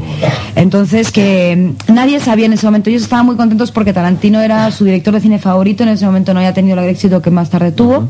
[0.54, 2.90] Entonces que nadie sabía en ese momento.
[2.90, 6.32] Ellos estaban muy contentos porque Tarantino era su director de cine favorito, en ese momento
[6.32, 8.08] no había tenido el éxito que más tarde tuvo.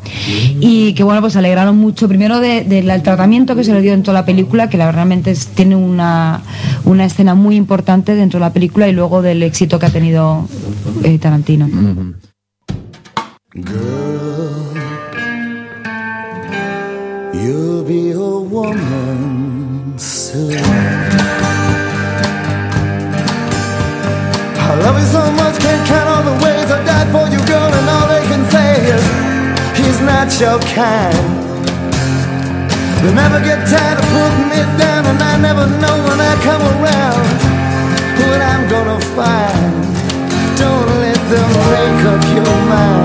[0.61, 4.03] Y que bueno, pues alegraron mucho, primero de- del tratamiento que se le dio en
[4.03, 6.43] toda la película, que la realmente es- tiene una,
[6.85, 10.49] una escena muy importante dentro de la película y luego del éxito que ha tenido
[11.03, 11.69] eh, Tarantino.
[20.37, 20.39] I
[24.85, 27.89] love you so much, can't count all the ways I died for you, girl, and
[27.89, 29.01] all they can say is
[29.81, 31.17] he's not your kind.
[33.01, 36.61] They never get tired of putting me down, and I never know when I come
[36.61, 37.25] around
[38.21, 39.73] what I'm gonna find.
[40.61, 42.96] Don't let them make up your mind.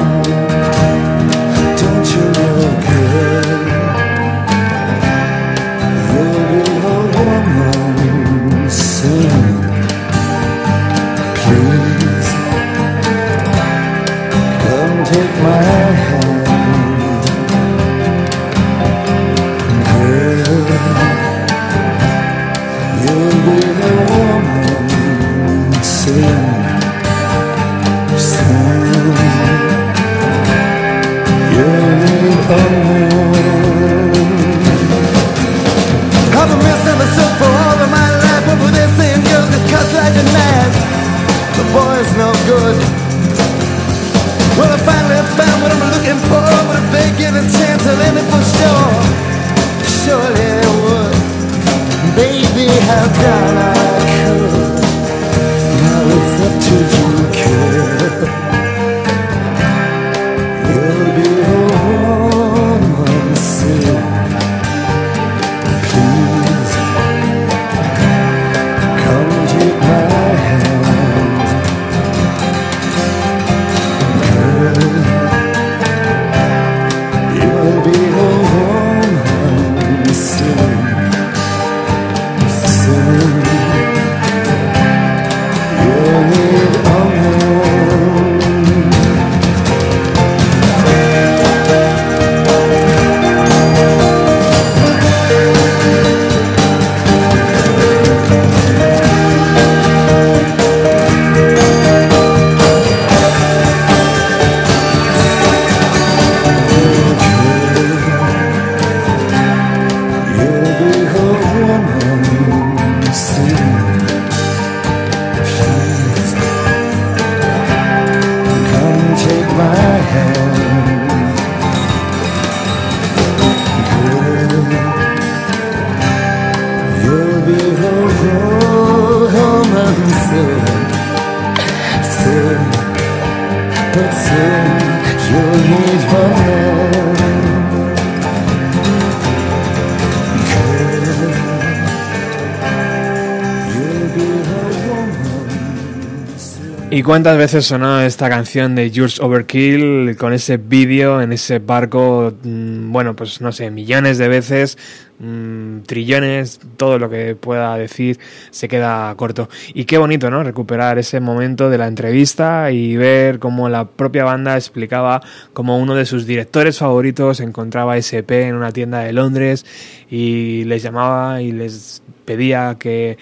[147.02, 152.32] ¿Y cuántas veces sonó esta canción de George Overkill con ese vídeo en ese barco?
[152.44, 154.78] mm, Bueno, pues no sé, millones de veces,
[155.18, 158.20] mm, trillones, todo lo que pueda decir
[158.52, 159.50] se queda corto.
[159.74, 160.44] Y qué bonito, ¿no?
[160.44, 165.24] Recuperar ese momento de la entrevista y ver cómo la propia banda explicaba
[165.54, 169.66] cómo uno de sus directores favoritos encontraba SP en una tienda de Londres
[170.08, 173.18] y les llamaba y les pedía que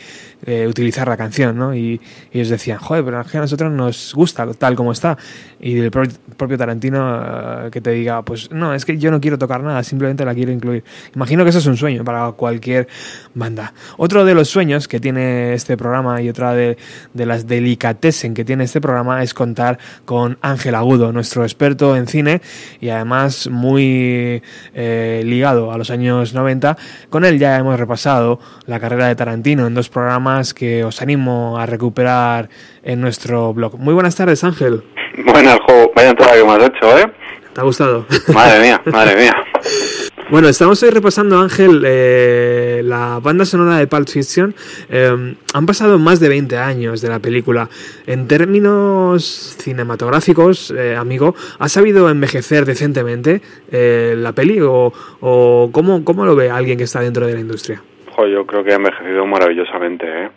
[0.46, 1.76] eh, utilizar la canción, ¿no?
[1.76, 2.00] Y,
[2.32, 5.18] ellos decían, joder, pero a nosotros nos gusta tal como está.
[5.60, 6.04] Y el pro-
[6.38, 9.84] propio Tarantino eh, que te diga, pues no, es que yo no quiero tocar nada,
[9.84, 10.84] simplemente la quiero incluir.
[11.16, 12.88] Imagino que eso es un sueño para cualquier
[13.34, 13.74] banda.
[13.98, 16.78] Otro de los sueños que tiene este programa y otra de,
[17.14, 22.08] de las delicatessen que tiene este programa es contar con Ángel Agudo, nuestro experto en
[22.08, 22.42] cine
[22.80, 24.42] y además muy
[24.74, 26.78] eh, ligado a los años 90.
[27.10, 31.58] Con él ya hemos repasado la carrera de Tarantino en dos programas que os animo
[31.58, 32.50] a recuperar
[32.84, 33.78] en nuestro blog.
[33.78, 34.84] Muy buenas tardes, Ángel.
[35.26, 37.12] Buenas, jo, vaya entrada que me has hecho, ¿eh?
[37.54, 38.06] ¿Te ha gustado?
[38.34, 39.36] Madre mía, madre mía.
[40.32, 44.54] Bueno, estamos hoy repasando, Ángel, eh, la banda sonora de Pulp Fiction.
[44.88, 47.68] Eh, han pasado más de 20 años de la película.
[48.06, 56.06] En términos cinematográficos, eh, amigo, ¿ha sabido envejecer decentemente eh, la peli o, o cómo,
[56.06, 57.82] cómo lo ve alguien que está dentro de la industria?
[58.28, 60.30] Yo creo que ha envejecido maravillosamente, ¿eh?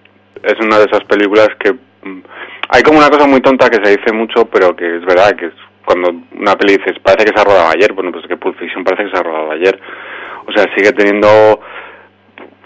[0.43, 1.73] Es una de esas películas que...
[1.73, 2.23] mm,
[2.71, 5.47] Hay como una cosa muy tonta que se dice mucho, pero que es verdad, que
[5.47, 5.53] es
[5.85, 8.85] cuando una peli dices, parece que se ha rodado ayer, bueno, pues que Pulp Fiction
[8.85, 9.79] parece que se ha rodado ayer.
[10.47, 11.61] O sea, sigue teniendo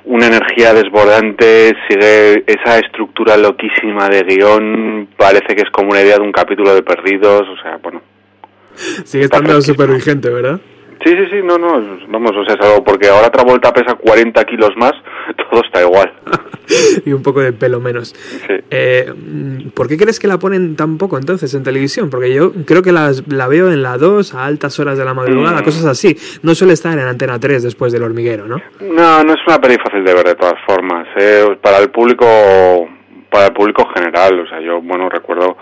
[0.04, 6.16] una energía desbordante, sigue esa estructura loquísima de guion, parece que es como una idea
[6.16, 8.00] de un capítulo de Perdidos, o sea, bueno,
[8.76, 10.60] Sigue estando súper vigente, ¿verdad?
[11.06, 14.42] Sí, sí, sí, no, no, vamos, o sea, es algo porque ahora Travolta pesa 40
[14.44, 14.90] kilos más,
[15.50, 16.12] todo está igual.
[17.06, 18.12] y un poco de pelo menos.
[18.70, 22.10] Eh, mm, ¿Por qué crees que la ponen tan poco entonces en televisión?
[22.10, 25.14] Porque yo creo que las- la veo en la 2 a altas horas de la
[25.14, 25.64] madrugada, Mm.
[25.64, 26.16] cosas así.
[26.42, 28.56] No suele estar en Antena 3 después del hormiguero, ¿no?
[28.80, 32.26] No, no es una peli fácil de ver de todas formas, eh, para el público,
[33.30, 35.56] para el público general, o sea, yo, bueno, recuerdo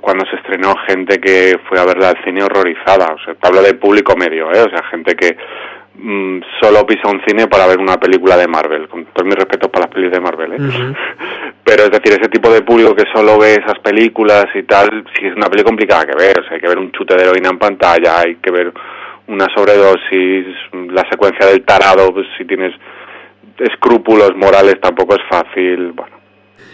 [0.00, 3.62] cuando se estrenó gente que fue a verla al cine horrorizada, o sea, te hablo
[3.62, 5.36] de público medio, eh, o sea, gente que
[5.96, 9.70] mm, solo pisa un cine para ver una película de Marvel, con todos mis respetos
[9.70, 10.58] para las pelis de Marvel, eh.
[11.64, 15.26] Pero es decir, ese tipo de público que solo ve esas películas y tal, sí
[15.26, 16.38] es una peli complicada que ver.
[16.38, 18.70] O sea, hay que ver un chute de heroína en pantalla, hay que ver
[19.28, 20.46] una sobredosis,
[20.90, 22.74] la secuencia del tarado, pues si tienes
[23.58, 25.92] escrúpulos morales tampoco es fácil.
[25.92, 26.16] Bueno,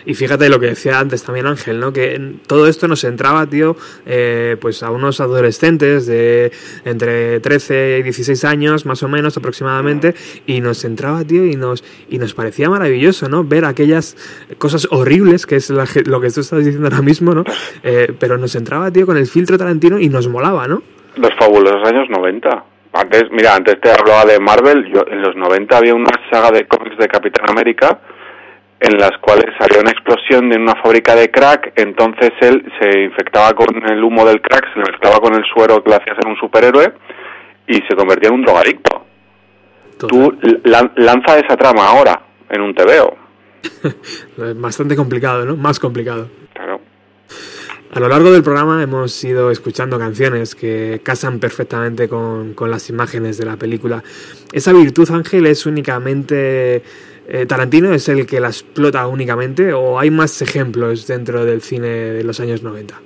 [0.04, 1.92] Y fíjate lo que decía antes también Ángel, ¿no?
[1.92, 3.76] Que todo esto nos entraba, tío,
[4.06, 6.52] eh, pues a unos adolescentes de
[6.84, 10.14] entre 13 y 16 años, más o menos aproximadamente,
[10.46, 13.44] y nos entraba, tío, y nos, y nos parecía maravilloso, ¿no?
[13.44, 14.16] Ver aquellas
[14.58, 17.44] cosas horribles, que es la lo que tú estás diciendo ahora mismo, ¿no?
[17.82, 20.82] Eh, pero nos entraba, tío, con el filtro Tarantino y nos molaba, ¿no?
[21.16, 22.64] los fabulosos años 90.
[22.92, 26.66] Antes, mira, antes te hablaba de Marvel, yo en los 90 había una saga de
[26.66, 28.00] cómics de Capitán América
[28.80, 33.52] en las cuales había una explosión en una fábrica de crack, entonces él se infectaba
[33.52, 36.26] con el humo del crack, se le mezclaba con el suero que le hacía ser
[36.26, 36.92] un superhéroe
[37.66, 39.04] y se convertía en un drogadicto.
[39.98, 40.32] Tú
[40.64, 43.16] lan- lanza esa trama ahora en un TVO.
[44.56, 45.56] Bastante complicado, ¿no?
[45.56, 46.28] Más complicado.
[46.54, 46.80] Claro.
[47.92, 52.88] A lo largo del programa hemos ido escuchando canciones que casan perfectamente con, con las
[52.88, 54.02] imágenes de la película.
[54.52, 56.82] ¿Esa virtud, Ángel, es únicamente...
[57.32, 61.86] eh, Tarantino es el que la explota únicamente o hay más ejemplos dentro del cine
[61.86, 63.00] de los años 90?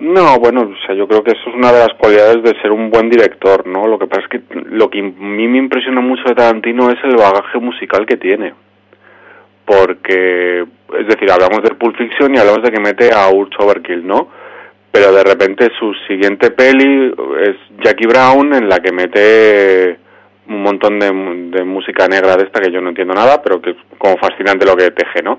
[0.00, 2.70] No, bueno, o sea, yo creo que eso es una de las cualidades de ser
[2.70, 3.86] un buen director, ¿no?
[3.86, 6.98] Lo que pasa es que lo que a mí me impresiona mucho de Tarantino es
[7.04, 8.52] el bagaje musical que tiene.
[9.64, 10.66] Porque,
[11.00, 14.28] es decir, hablamos de Pulp Fiction y hablamos de que mete a Urge Overkill, ¿no?
[14.92, 20.05] Pero de repente su siguiente peli es Jackie Brown, en la que mete
[20.48, 21.06] un montón de,
[21.56, 24.66] de música negra de esta que yo no entiendo nada, pero que es como fascinante
[24.66, 25.38] lo que teje, ¿no?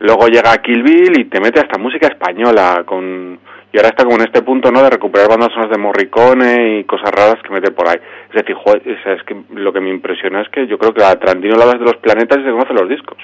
[0.00, 3.38] Luego llega Kill Bill y te mete hasta música española con
[3.70, 4.82] y ahora está como en este punto, ¿no?
[4.82, 7.98] De recuperar bandas sonoras de Morricone y cosas raras que mete por ahí.
[8.30, 11.18] Es decir, joder, es que lo que me impresiona es que yo creo que a
[11.18, 13.18] Tarantino le hablas de los planetas y se conoce los discos.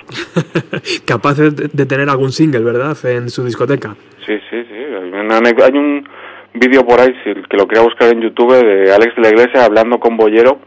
[1.06, 2.94] Capaz de, de tener algún single, ¿verdad?
[3.04, 3.94] En su discoteca.
[4.26, 4.74] Sí, sí, sí.
[4.74, 6.06] Hay, un
[6.52, 9.64] vídeo por ahí, si que lo quiera buscar en YouTube, de Alex de la Iglesia
[9.64, 10.58] hablando con Bollero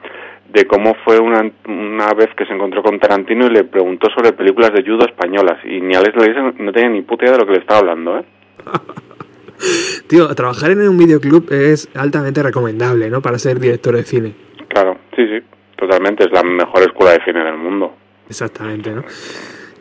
[0.53, 4.33] de cómo fue una, una vez que se encontró con Tarantino y le preguntó sobre
[4.33, 5.59] películas de judo españolas.
[5.65, 8.19] Y ni Alex Iglesia no tenía ni puta idea de lo que le estaba hablando,
[8.19, 8.25] ¿eh?
[10.07, 13.21] Tío, trabajar en un videoclub es altamente recomendable, ¿no?
[13.21, 14.33] Para ser director de cine.
[14.67, 15.43] Claro, sí, sí,
[15.75, 16.25] totalmente.
[16.25, 17.93] Es la mejor escuela de cine del mundo.
[18.29, 19.03] Exactamente, ¿no?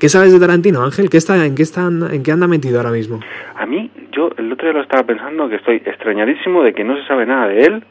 [0.01, 1.09] ¿Qué sabes de Tarantino, Ángel?
[1.09, 3.21] ¿Qué está, en, qué está, ¿En qué anda metido ahora mismo?
[3.55, 6.97] A mí, yo el otro día lo estaba pensando que estoy extrañadísimo de que no
[6.97, 7.85] se sabe nada de él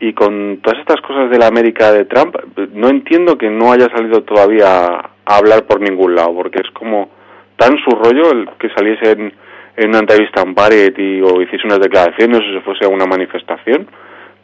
[0.00, 2.36] y con todas estas cosas de la América de Trump,
[2.72, 7.10] no entiendo que no haya salido todavía a hablar por ningún lado, porque es como
[7.56, 9.32] tan su rollo el que saliese en,
[9.76, 13.88] en una entrevista en Variety o hiciese unas declaraciones o se fuese a una manifestación.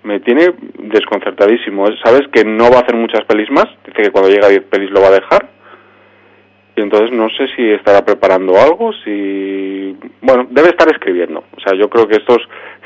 [0.03, 1.87] Me tiene desconcertadísimo.
[2.05, 4.65] Sabes que no va a hacer muchas pelis más, dice que cuando llega a 10
[4.65, 5.49] pelis lo va a dejar.
[6.77, 9.97] Y entonces no sé si estará preparando algo, si...
[10.21, 11.45] Bueno, debe estar escribiendo.
[11.57, 12.39] O sea, yo creo que estos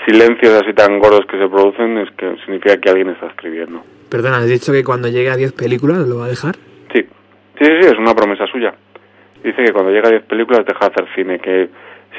[0.09, 3.83] silencios así tan gordos que se producen es que significa que alguien está escribiendo.
[4.09, 6.57] Perdona, ¿has dicho que cuando llegue a 10 películas lo va a dejar?
[6.93, 7.05] Sí,
[7.59, 8.75] sí, sí, es una promesa suya.
[9.45, 11.69] Dice que cuando llegue a 10 películas deja de hacer cine, que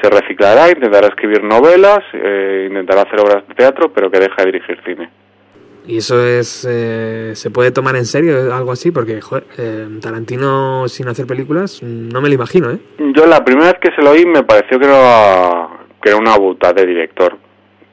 [0.00, 4.52] se reciclará, intentará escribir novelas, eh, intentará hacer obras de teatro, pero que deja de
[4.52, 5.10] dirigir cine.
[5.86, 8.92] ¿Y eso es eh, se puede tomar en serio algo así?
[8.92, 12.78] Porque joder, eh, Tarantino sin hacer películas no me lo imagino, ¿eh?
[12.98, 15.68] Yo la primera vez que se lo oí me pareció que era,
[16.00, 17.49] que era una buta de director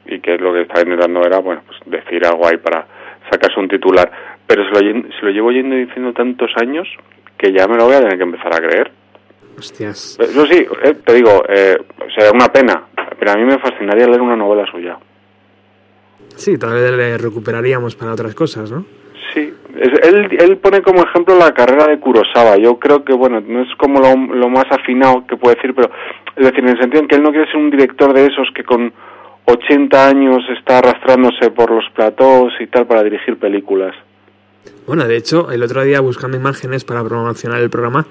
[0.08, 2.86] y que lo que estaba intentando era, bueno, pues decir algo ahí para
[3.30, 4.10] sacarse un titular.
[4.46, 4.78] Pero se lo,
[5.10, 6.88] se lo llevo yendo diciendo tantos años
[7.36, 8.90] que ya me lo voy a tener que empezar a creer.
[9.58, 10.18] Hostias.
[10.20, 11.76] Eso sí, eh, te digo, eh,
[12.16, 12.84] será una pena,
[13.18, 14.96] pero a mí me fascinaría leer una novela suya.
[16.36, 18.84] Sí, tal vez le recuperaríamos para otras cosas, ¿no?
[19.34, 22.56] Sí, es- él, él pone como ejemplo la carrera de Kurosawa.
[22.58, 25.90] Yo creo que, bueno, no es como lo, lo más afinado que puede decir, pero
[26.36, 28.48] es decir, en el sentido en que él no quiere ser un director de esos
[28.54, 28.92] que con
[29.50, 33.94] 80 años está arrastrándose por los platós y tal para dirigir películas.
[34.86, 38.06] Bueno, de hecho, el otro día buscando imágenes para promocionar el programa,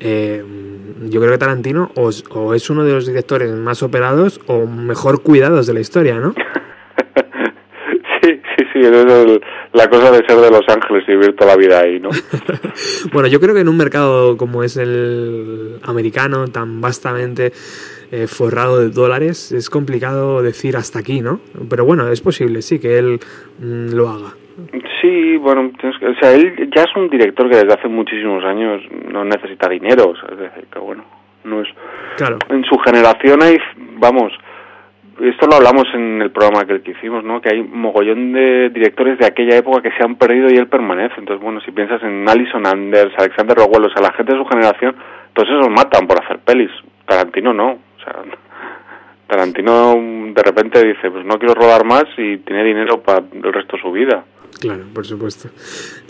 [0.00, 0.42] eh,
[1.10, 4.66] yo creo que Tarantino o, es- o es uno de los directores más operados o
[4.66, 6.34] mejor cuidados de la historia, ¿no?
[8.20, 9.40] Sí, sí, sí, es el-
[9.72, 12.10] la cosa de ser de Los Ángeles y vivir toda la vida ahí, ¿no?
[13.12, 17.52] Bueno, yo creo que en un mercado como es el americano, tan vastamente
[18.10, 21.40] eh, forrado de dólares, es complicado decir hasta aquí, ¿no?
[21.68, 23.20] Pero bueno, es posible, sí, que él
[23.58, 24.30] mm, lo haga.
[25.00, 28.44] Sí, bueno, tienes que- o sea, él ya es un director que desde hace muchísimos
[28.44, 28.82] años
[29.12, 31.04] no necesita dinero, o sea, es decir, que bueno,
[31.44, 31.68] no es...
[32.16, 32.38] Claro.
[32.48, 33.56] En su generación hay,
[33.98, 34.32] vamos,
[35.20, 37.40] esto lo hablamos en el programa que, que hicimos, ¿no?
[37.40, 41.14] Que hay mogollón de directores de aquella época que se han perdido y él permanece.
[41.18, 44.44] Entonces, bueno, si piensas en Alison Anders, Alexander Rowell, o sea, la gente de su
[44.46, 44.94] generación,
[45.32, 46.70] todos esos matan por hacer pelis.
[47.06, 47.78] Tarantino no,
[48.08, 48.38] sea,
[49.26, 49.94] Tarantino
[50.34, 53.82] de repente dice, pues no quiero rodar más y tiene dinero para el resto de
[53.82, 54.24] su vida.
[54.60, 55.50] Claro, por supuesto.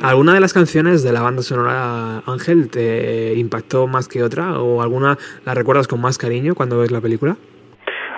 [0.00, 4.60] ¿Alguna de las canciones de la banda sonora Ángel te impactó más que otra?
[4.60, 7.36] ¿O alguna la recuerdas con más cariño cuando ves la película?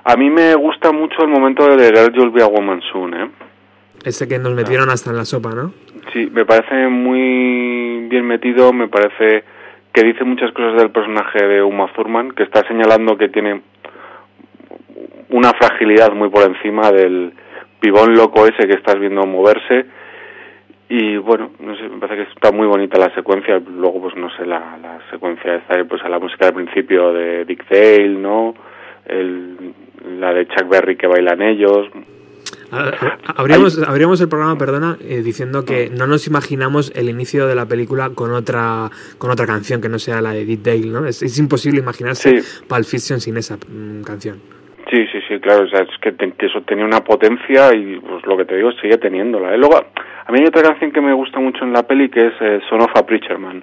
[0.04, 3.30] A mí me gusta mucho el momento de leer You'll Be a Woman Soon, ¿eh?
[4.04, 5.72] Ese que nos metieron hasta en la sopa, ¿no?
[6.12, 9.44] Sí, me parece muy bien metido, me parece
[9.92, 13.62] que dice muchas cosas del personaje de Uma Thurman, que está señalando que tiene
[15.30, 17.32] una fragilidad muy por encima del
[17.80, 19.86] pibón loco ese que estás viendo moverse.
[20.88, 23.58] Y bueno, no sé, me parece que está muy bonita la secuencia.
[23.60, 27.44] Luego, pues no sé, la, la secuencia esta, pues a la música del principio de
[27.44, 28.54] Dick Dale, ¿no?
[29.06, 29.72] El,
[30.18, 31.86] la de Chuck Berry que bailan ellos.
[32.72, 37.46] A- a- Abríamos, abríamos el programa, perdona, eh, diciendo que no nos imaginamos el inicio
[37.46, 40.86] de la película con otra con otra canción que no sea la de Dick Dale,
[40.86, 41.06] ¿no?
[41.06, 44.40] Es, es imposible imaginarse Pulp Fiction sin esa mm, canción.
[45.30, 48.36] Sí, claro, o sea, es que, te- que eso tenía una potencia y pues lo
[48.36, 49.54] que te digo sigue teniéndola.
[49.54, 49.58] ¿eh?
[49.58, 52.32] Luego, a mí hay otra canción que me gusta mucho en la peli que es
[52.40, 53.62] eh, Son of a Preacher Man.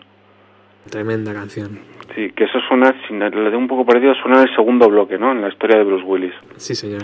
[0.90, 1.78] Tremenda canción.
[2.16, 5.18] Sí, que eso suena, si le tengo un poco perdido, suena en el segundo bloque,
[5.18, 5.34] ¿no?
[5.34, 6.34] En la historia de Bruce Willis.
[6.56, 7.02] Sí, señor.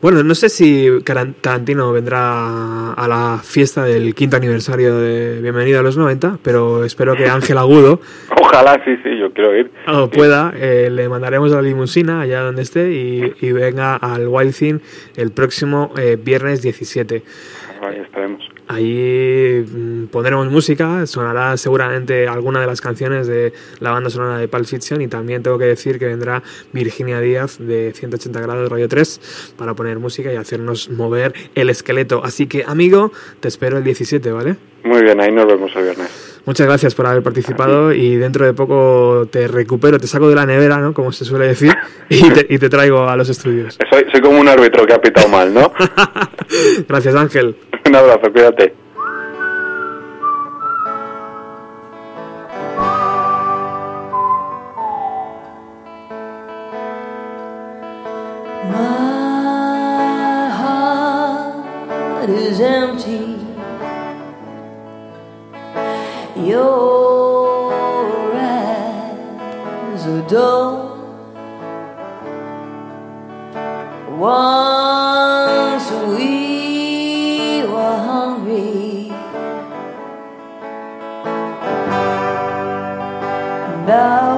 [0.00, 5.82] Bueno, no sé si Tarantino vendrá a la fiesta del quinto aniversario de Bienvenido a
[5.82, 8.00] los 90, pero espero que Ángel Agudo
[8.40, 9.70] Ojalá, sí, sí, yo quiero ir.
[9.88, 10.52] o pueda.
[10.56, 14.78] eh, le mandaremos la limusina allá donde esté y, y venga al Wild Thing
[15.16, 17.22] el próximo eh, viernes 17.
[17.82, 18.42] Ahí estaremos.
[18.68, 24.48] Ahí mm, pondremos música, sonará seguramente alguna de las canciones de la banda sonora de
[24.48, 26.42] Pulp Fiction y también tengo que decir que vendrá
[26.72, 32.24] Virginia Díaz de 180 grados Radio 3 para poner música y hacernos mover el esqueleto.
[32.24, 34.56] Así que amigo, te espero el 17, ¿vale?
[34.82, 36.25] Muy bien, ahí nos vemos el viernes.
[36.46, 40.46] Muchas gracias por haber participado y dentro de poco te recupero, te saco de la
[40.46, 40.94] nevera, ¿no?
[40.94, 41.74] Como se suele decir,
[42.08, 43.76] y te, traigo a los estudios.
[43.90, 45.72] Soy, como un árbitro que ha pitado mal, ¿no?
[46.88, 47.56] gracias, Ángel.
[47.84, 48.86] Un abrazo, cuídate.
[62.58, 63.25] is
[66.46, 70.84] your eyes adore.
[74.16, 79.08] Once we were hungry,
[83.86, 84.35] now.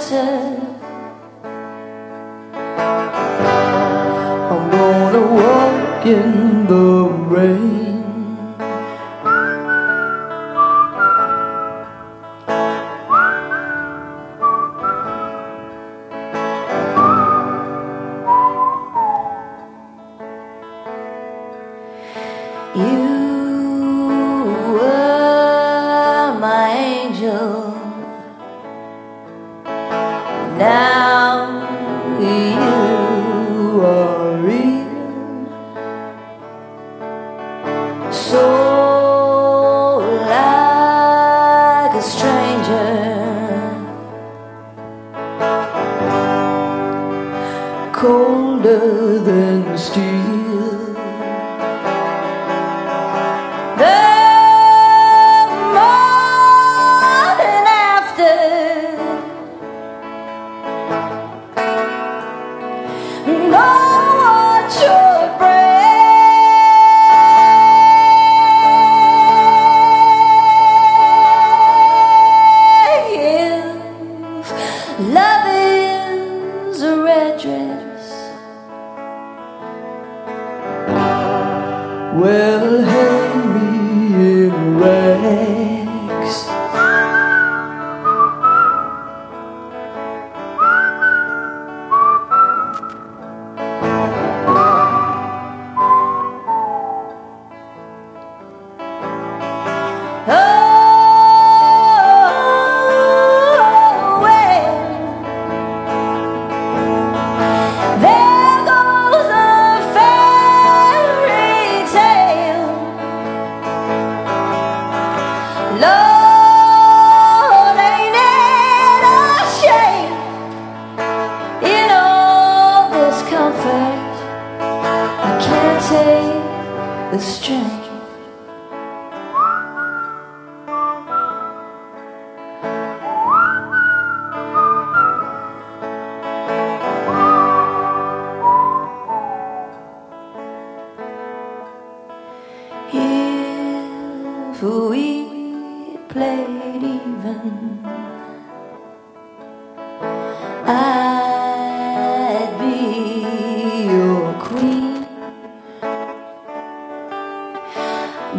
[0.00, 0.60] shelter.
[4.50, 7.83] I'm gonna walk in the rain.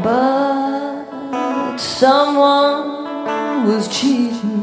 [0.03, 4.54] but someone was cheating.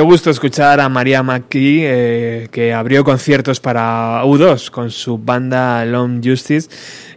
[0.00, 5.84] Qué gusto escuchar a María McKee, eh, que abrió conciertos para U2 con su banda
[5.84, 6.70] Long Justice.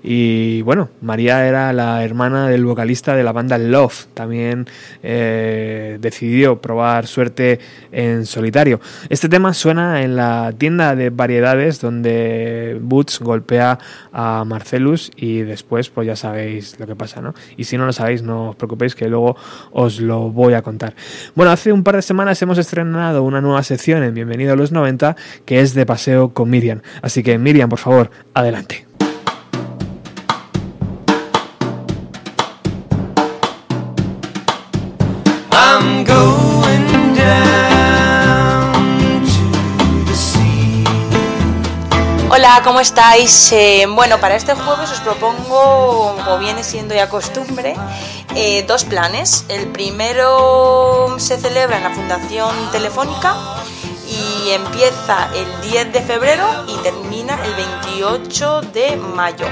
[0.04, 4.08] Y bueno, María era la hermana del vocalista de la banda Love.
[4.14, 4.68] También
[5.02, 7.60] eh, decidió probar suerte
[7.94, 8.82] en solitario.
[9.10, 13.80] Este tema suena en la tienda de variedades donde Boots golpea
[14.12, 17.34] a Marcelus y después pues ya sabéis lo que pasa, ¿no?
[17.56, 19.38] Y si no lo sabéis, no os preocupéis que luego
[19.72, 20.96] os lo voy a contar.
[21.34, 24.74] Bueno, hace un par de semanas hemos estrenado una nueva sección en Bienvenido a los
[24.74, 26.82] 90 que es de paseo con Miriam.
[27.02, 28.86] Así que Miriam, por favor, adelante.
[42.54, 43.52] Hola, ¿cómo estáis?
[43.52, 47.76] Eh, bueno, para este jueves os propongo, como viene siendo ya costumbre,
[48.36, 49.46] eh, dos planes.
[49.50, 53.36] El primero se celebra en la Fundación Telefónica
[54.08, 59.48] y empieza el 10 de febrero y termina el 28 de mayo.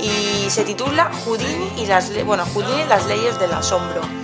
[0.00, 4.17] Y se titula Houdini y las, bueno, Houdini y las leyes del asombro.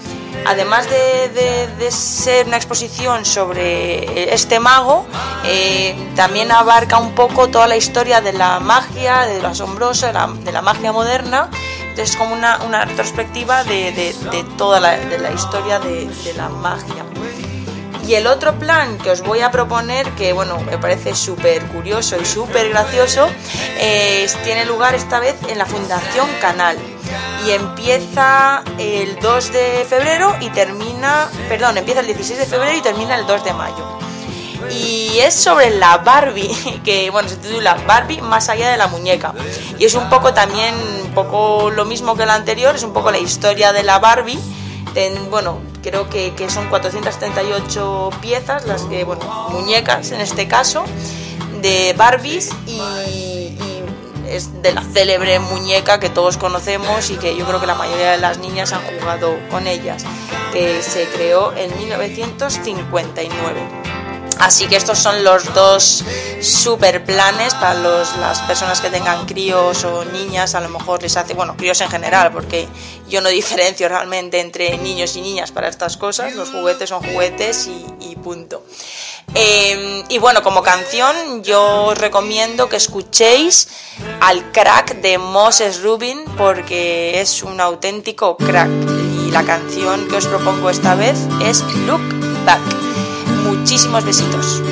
[0.46, 5.06] Además de, de- de ser una exposición sobre este mago,
[5.44, 10.12] eh, también abarca un poco toda la historia de la magia, de lo asombroso, de
[10.52, 11.48] la, magia moderna.
[11.96, 14.14] Es como una, una retrospectiva de,
[14.58, 14.98] toda la,
[15.32, 17.04] historia de, de la magia.
[18.06, 22.16] Y el otro plan que os voy a proponer, que bueno, me parece súper curioso
[22.20, 23.28] y súper gracioso,
[23.78, 26.76] eh, tiene lugar esta vez en la Fundación Canal.
[27.46, 32.80] Y empieza el 2 de febrero y termina, perdón, empieza el 16 de febrero y
[32.80, 33.84] termina el 2 de mayo.
[34.70, 39.34] Y es sobre la Barbie, que bueno, se titula Barbie más allá de la muñeca.
[39.78, 40.74] Y es un poco también,
[41.04, 44.38] un poco lo mismo que el anterior, es un poco la historia de la Barbie.
[44.94, 50.84] En- bueno, creo que, que son 438 piezas, las que, bueno, muñecas en este caso,
[51.60, 53.43] de Barbies y
[54.36, 58.12] es de la célebre muñeca que todos conocemos y que yo creo que la mayoría
[58.12, 60.04] de las niñas han jugado con ellas,
[60.52, 63.60] que se creó en 1959.
[64.40, 66.02] Así que estos son los dos
[66.40, 71.16] super planes para los- las personas que tengan críos o niñas, a lo mejor les
[71.16, 72.66] hace, bueno, críos en general, porque
[73.08, 77.68] yo no diferencio realmente entre niños y niñas para estas cosas, los juguetes son juguetes
[77.68, 78.64] y, y punto.
[79.34, 83.68] Eh, y bueno, como canción yo os recomiendo que escuchéis
[84.20, 88.70] al crack de Moses Rubin porque es un auténtico crack
[89.26, 92.02] y la canción que os propongo esta vez es Look
[92.44, 92.62] Back.
[93.44, 94.62] Muchísimos besitos.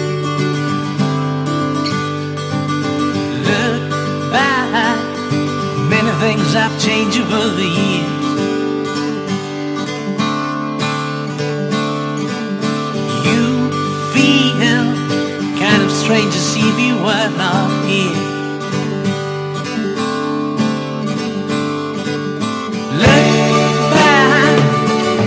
[16.13, 18.13] Kind of strange as if you were not here.
[23.01, 23.27] Look
[23.95, 24.59] back,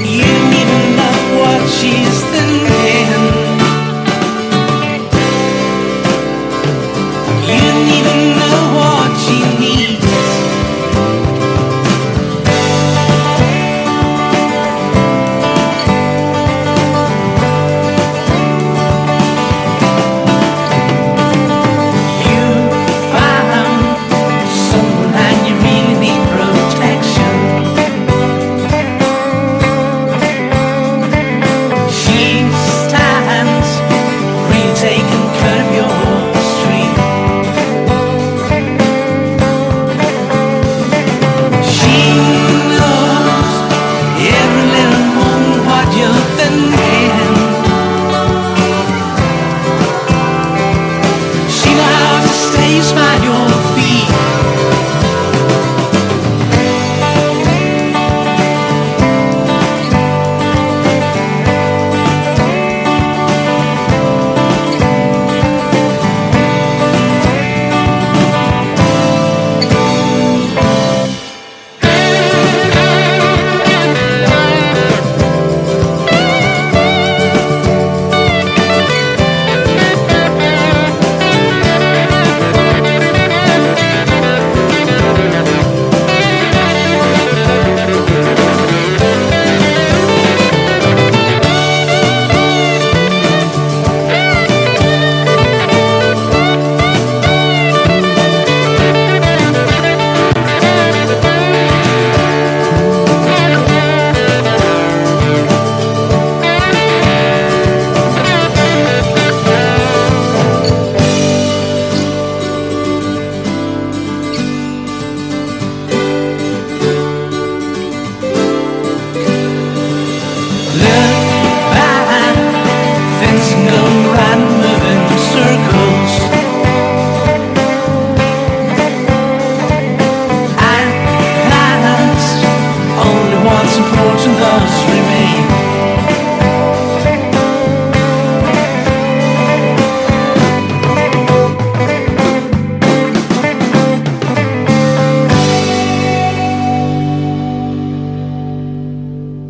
[0.06, 0.30] you
[0.60, 2.15] even know what she's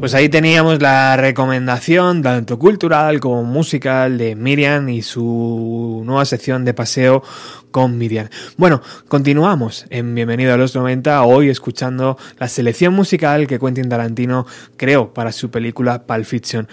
[0.06, 6.64] Pues ahí teníamos la recomendación, tanto cultural como musical, de Miriam y su nueva sección
[6.64, 7.24] de paseo
[7.72, 8.30] con Miriam.
[8.56, 14.46] Bueno, continuamos en Bienvenido a los 90, hoy escuchando la selección musical que Quentin Tarantino
[14.78, 16.68] creó para su película Pulp Fiction.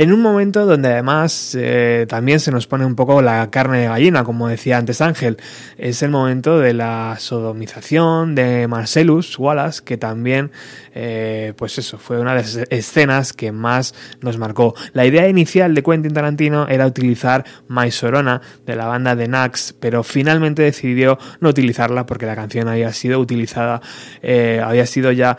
[0.00, 3.88] En un momento donde además eh, también se nos pone un poco la carne de
[3.88, 5.38] gallina, como decía antes Ángel.
[5.76, 10.52] Es el momento de la sodomización de Marcellus Wallace, que también,
[10.94, 14.76] eh, pues eso, fue una de las escenas que más nos marcó.
[14.92, 19.74] La idea inicial de Quentin Tarantino era utilizar My Sorona de la banda de Nax,
[19.80, 23.82] pero finalmente decidió no utilizarla porque la canción había sido utilizada,
[24.22, 25.36] eh, había sido ya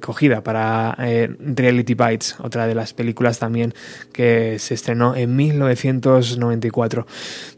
[0.00, 3.72] cogida para Reality Bites, otra de las películas también
[4.12, 7.06] que se estrenó en 1994.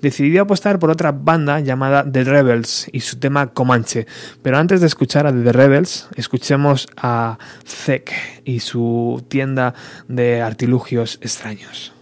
[0.01, 4.07] Decidió apostar por otra banda llamada The Rebels y su tema Comanche.
[4.43, 8.13] Pero antes de escuchar a The Rebels, escuchemos a Zek
[8.45, 9.75] y su tienda
[10.09, 11.93] de artilugios extraños.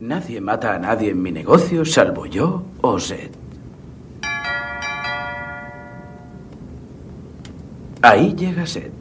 [0.00, 3.30] Nadie mata a nadie en mi negocio salvo yo o Zed.
[8.02, 8.92] Ahí llega Seth.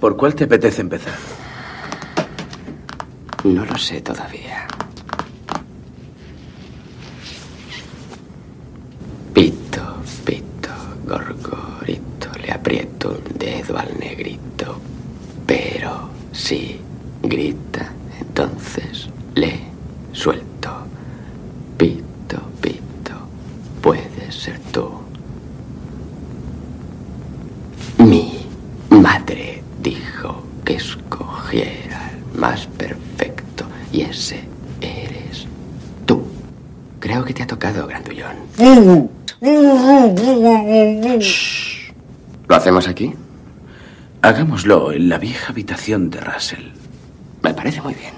[0.00, 1.37] ¿Por cuál te apetece empezar?
[3.44, 4.66] No lo sé todavía.
[9.32, 10.70] Pito, pito,
[11.06, 14.80] gorgorito, le aprieto el dedo al negrito.
[15.46, 16.80] Pero si
[17.22, 19.60] grita, entonces le
[20.12, 20.70] suelto.
[21.76, 23.14] Pito, pito,
[23.80, 24.90] puedes ser tú.
[27.98, 28.44] Mi
[28.90, 34.40] madre dijo que escogiera el más perfecto y ese
[34.80, 35.46] eres
[36.06, 36.22] tú.
[37.00, 38.36] Creo que te ha tocado, grandullón.
[42.48, 43.14] ¿Lo hacemos aquí?
[44.20, 46.66] Hagámoslo en la vieja habitación de Russell.
[47.42, 48.17] Me parece muy bien.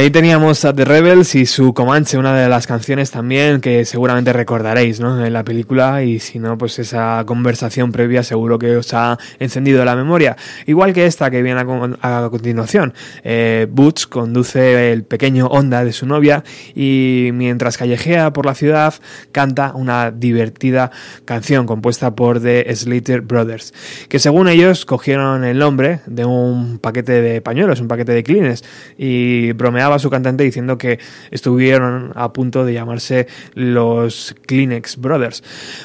[0.00, 4.32] Ahí teníamos a The Rebels y su Comanche, una de las canciones también que seguramente
[4.32, 5.22] recordaréis ¿no?
[5.22, 9.84] en la película y si no, pues esa conversación previa seguro que os ha encendido
[9.84, 10.38] la memoria.
[10.64, 12.94] Igual que esta que viene a, a continuación.
[13.24, 16.44] Eh, Butch conduce el pequeño Honda de su novia
[16.74, 18.94] y mientras callejea por la ciudad
[19.32, 20.90] canta una divertida
[21.26, 23.74] canción compuesta por The Slater Brothers,
[24.08, 28.64] que según ellos cogieron el nombre de un paquete de pañuelos, un paquete de clines
[28.96, 29.52] y
[29.92, 30.98] a su cantante diciendo que
[31.30, 35.42] estuvieron a punto de llamarse los Kleenex Brothers.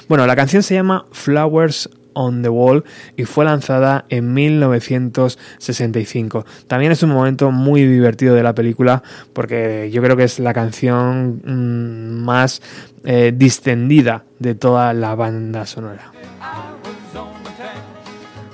[0.07, 2.83] Bueno, la canción se llama Flowers on the Wall
[3.15, 6.45] y fue lanzada en 1965.
[6.67, 9.03] También es un momento muy divertido de la película
[9.33, 12.61] porque yo creo que es la canción mmm, más
[13.03, 16.11] eh, distendida de toda la banda sonora.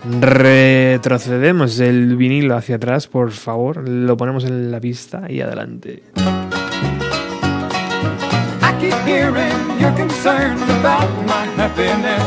[0.04, 3.88] Retrocedemos el vinilo hacia atrás, por favor.
[3.88, 6.04] Lo ponemos en la pista y adelante.
[8.62, 12.24] I keep hearing you're concerned about my happiness.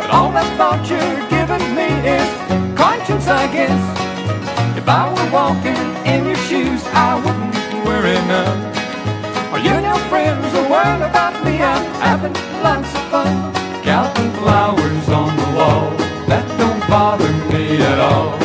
[0.00, 1.00] But all that thought you're
[1.30, 2.28] giving me is
[2.76, 3.80] conscience, I guess.
[4.76, 8.76] If I were walking in your shoes, I wouldn't worry none.
[9.52, 11.62] Are you and your friends are worried about me?
[11.62, 13.52] I'm having lots of fun.
[13.82, 15.92] Counting flowers on the wall,
[16.28, 18.36] that don't bother me at all.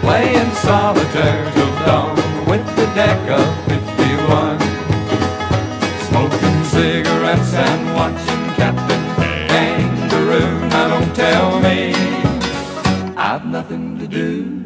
[0.00, 2.16] Playing solitaire till dawn
[2.46, 4.58] with the deck of 51.
[6.08, 9.04] Smoking cigarettes and watching Captain
[9.50, 10.68] Kangaroo.
[10.68, 11.92] Now don't tell me
[13.16, 14.58] I've nothing to do.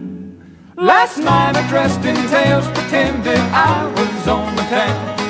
[0.76, 5.20] Last night I dressed in tails, pretended I was on the town.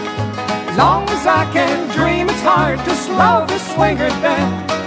[0.70, 4.81] As long as I can dream, it's hard to slow the swinger down.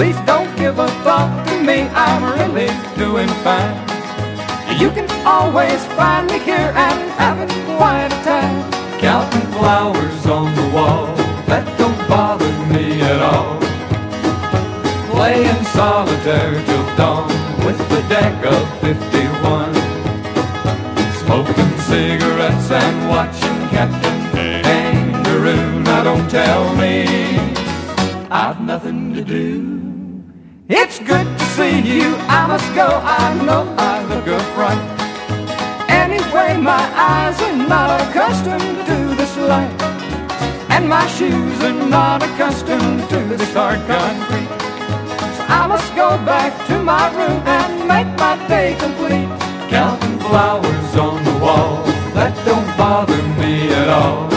[0.00, 3.76] Please don't give a thought to me, I'm really doing fine.
[4.80, 8.56] You can always find me here and having quite a time.
[8.98, 11.04] Counting flowers on the wall,
[11.48, 13.60] that don't bother me at all.
[15.12, 17.28] Playing solitaire till dawn
[17.66, 19.74] with the deck of 51.
[21.20, 25.82] Smoking cigarettes and watching Captain Kangaroo.
[25.82, 27.04] Now don't tell me
[28.30, 29.89] I've nothing to do.
[30.72, 32.14] It's good to see you.
[32.30, 32.86] I must go.
[33.02, 34.78] I know I look a fright.
[35.90, 39.82] Anyway, my eyes are not accustomed to this light.
[40.70, 44.46] And my shoes are not accustomed to this hard concrete.
[45.34, 49.26] So I must go back to my room and make my day complete.
[49.70, 51.82] Counting flowers on the wall,
[52.14, 54.30] that don't bother me at all.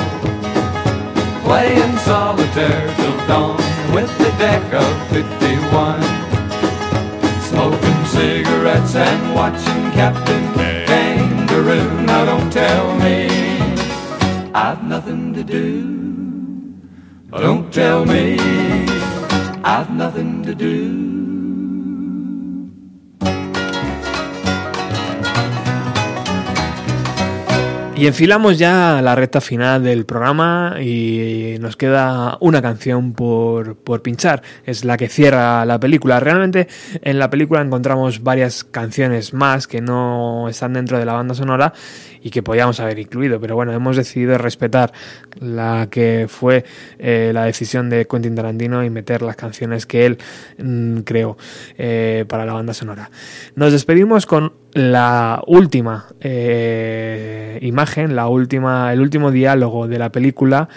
[1.44, 3.58] Playing solitaire till dawn
[3.94, 6.23] with the deck of 51.
[7.54, 12.02] Smoking cigarettes and watching Captain Kangaroo.
[12.02, 13.28] Now don't tell me
[14.56, 16.74] I've nothing to do.
[17.30, 18.40] Don't tell me
[19.64, 21.13] I've nothing to do.
[27.96, 34.02] Y enfilamos ya la recta final del programa y nos queda una canción por, por,
[34.02, 34.42] pinchar.
[34.66, 36.20] Es la que cierra la película.
[36.20, 36.68] Realmente
[37.04, 41.74] en la película encontramos varias canciones más que no están dentro de la banda sonora
[42.24, 43.40] y que podíamos haber incluido.
[43.40, 44.92] Pero bueno, hemos decidido respetar
[45.40, 46.66] la que fue
[46.98, 50.18] eh, la decisión de Quentin Tarantino y meter las canciones que él
[50.58, 51.38] mm, creó
[51.78, 53.12] eh, para la banda sonora.
[53.56, 60.68] Nos despedimos con la última eh, imagen, la última, el último diálogo de la película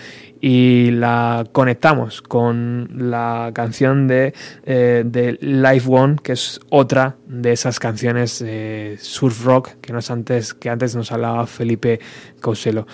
[0.41, 7.53] y la conectamos con la canción de, eh, de Life One, que es otra de
[7.53, 12.01] esas canciones eh, surf rock que, nos antes, que antes nos hablaba Felipe
[12.41, 12.87] Couselo.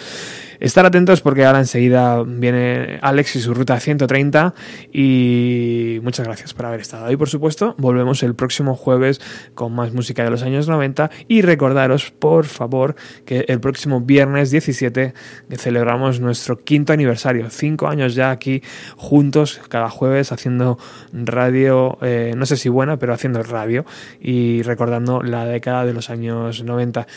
[0.63, 4.55] Estar atentos porque ahora enseguida viene Alex y su ruta 130
[4.93, 7.75] y muchas gracias por haber estado ahí, por supuesto.
[7.79, 9.21] Volvemos el próximo jueves
[9.57, 12.95] con más música de los años 90 y recordaros, por favor,
[13.25, 15.15] que el próximo viernes 17
[15.57, 17.51] celebramos nuestro quinto aniversario.
[17.51, 18.63] Cinco años ya aquí
[18.97, 20.79] juntos, cada jueves haciendo
[21.13, 23.85] radio, eh, no sé si buena, pero haciendo radio
[24.21, 27.09] y recordando la década de los años 90.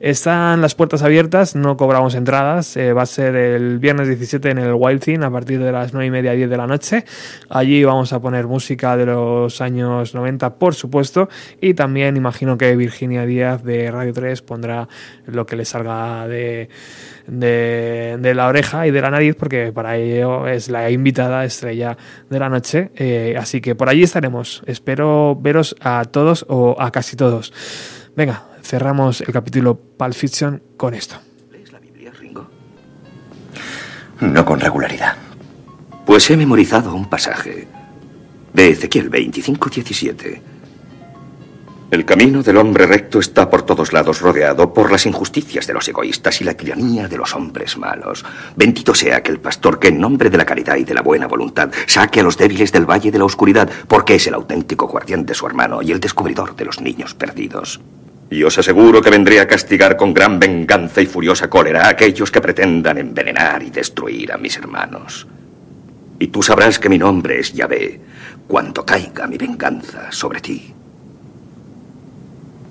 [0.00, 2.76] Están las puertas abiertas, no cobramos entradas.
[2.76, 5.92] Eh, va a ser el viernes 17 en el Wild Thing a partir de las
[5.92, 7.04] 9 y media 10 de la noche.
[7.48, 11.28] Allí vamos a poner música de los años 90, por supuesto.
[11.60, 14.88] Y también imagino que Virginia Díaz de Radio 3 pondrá
[15.26, 16.68] lo que le salga de,
[17.26, 21.96] de, de la oreja y de la nariz, porque para ello es la invitada estrella
[22.28, 22.90] de la noche.
[22.96, 24.62] Eh, así que por allí estaremos.
[24.66, 27.52] Espero veros a todos o a casi todos.
[28.16, 31.16] Venga, cerramos el capítulo Pulp Fiction con esto.
[31.52, 32.48] ¿Lees la Biblia, Ringo?
[34.20, 35.16] No con regularidad.
[36.06, 37.68] Pues he memorizado un pasaje
[38.54, 40.40] de Ezequiel 25:17.
[41.90, 45.86] El camino del hombre recto está por todos lados rodeado por las injusticias de los
[45.86, 48.24] egoístas y la tiranía de los hombres malos.
[48.56, 51.70] Bendito sea aquel pastor que en nombre de la caridad y de la buena voluntad
[51.86, 55.34] saque a los débiles del valle de la oscuridad, porque es el auténtico guardián de
[55.34, 57.78] su hermano y el descubridor de los niños perdidos.
[58.28, 62.30] Y os aseguro que vendré a castigar con gran venganza y furiosa cólera a aquellos
[62.30, 65.26] que pretendan envenenar y destruir a mis hermanos.
[66.18, 68.00] Y tú sabrás que mi nombre es Yahvé
[68.48, 70.72] cuando caiga mi venganza sobre ti.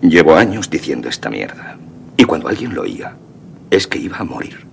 [0.02, 1.78] Llevo años diciendo esta mierda.
[2.18, 3.16] Y cuando alguien lo oía,
[3.70, 4.66] es que iba a morir.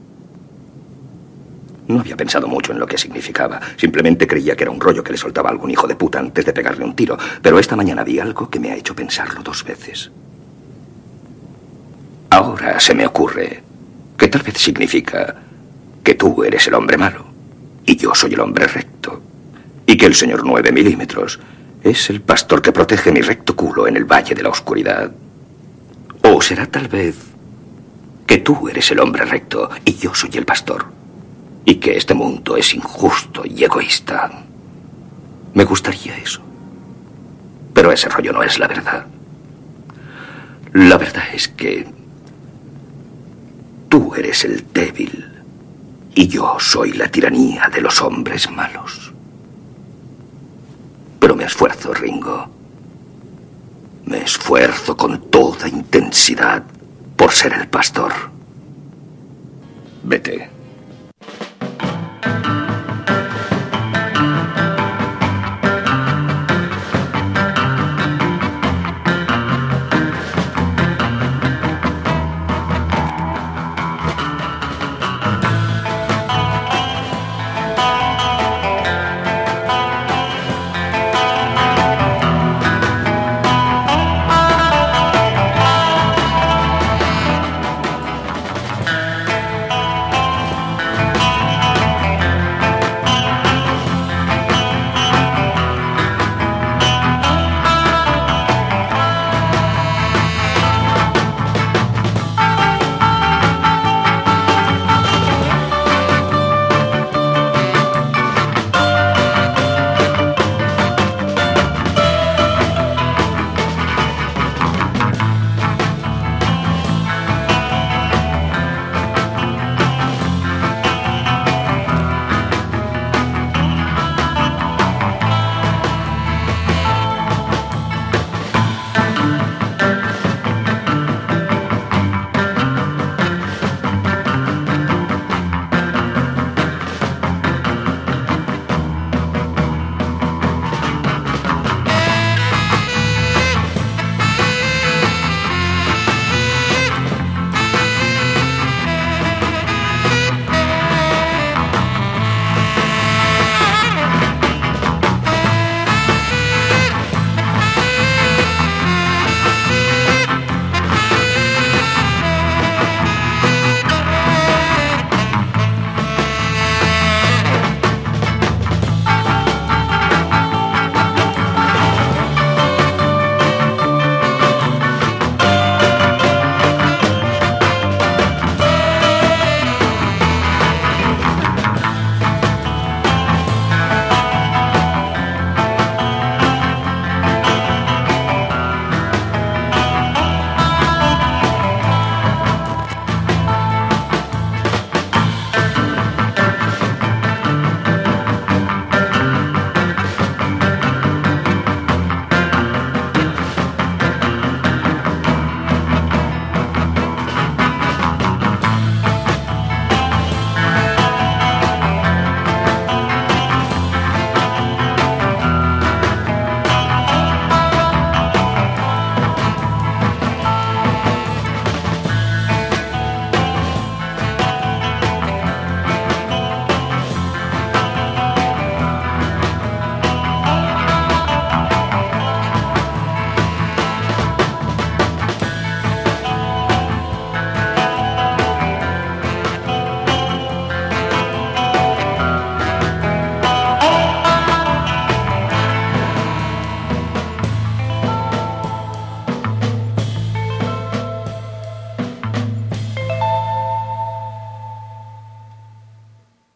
[1.88, 3.60] No había pensado mucho en lo que significaba.
[3.76, 6.44] Simplemente creía que era un rollo que le soltaba a algún hijo de puta antes
[6.44, 7.18] de pegarle un tiro.
[7.40, 10.10] Pero esta mañana vi algo que me ha hecho pensarlo dos veces.
[12.32, 13.62] Ahora se me ocurre
[14.16, 15.36] que tal vez significa
[16.02, 17.26] que tú eres el hombre malo
[17.84, 19.20] y yo soy el hombre recto.
[19.86, 21.38] Y que el señor nueve milímetros
[21.82, 25.12] es el pastor que protege mi recto culo en el valle de la oscuridad.
[26.22, 27.16] O será tal vez
[28.26, 30.86] que tú eres el hombre recto y yo soy el pastor.
[31.66, 34.30] Y que este mundo es injusto y egoísta.
[35.52, 36.40] Me gustaría eso.
[37.74, 39.04] Pero ese rollo no es la verdad.
[40.72, 42.00] La verdad es que
[43.92, 45.28] tú eres el débil
[46.14, 49.12] y yo soy la tiranía de los hombres malos.
[51.20, 52.48] Pero me esfuerzo, Ringo.
[54.06, 56.62] Me esfuerzo con toda intensidad
[57.16, 58.14] por ser el pastor.
[60.04, 60.61] Vete.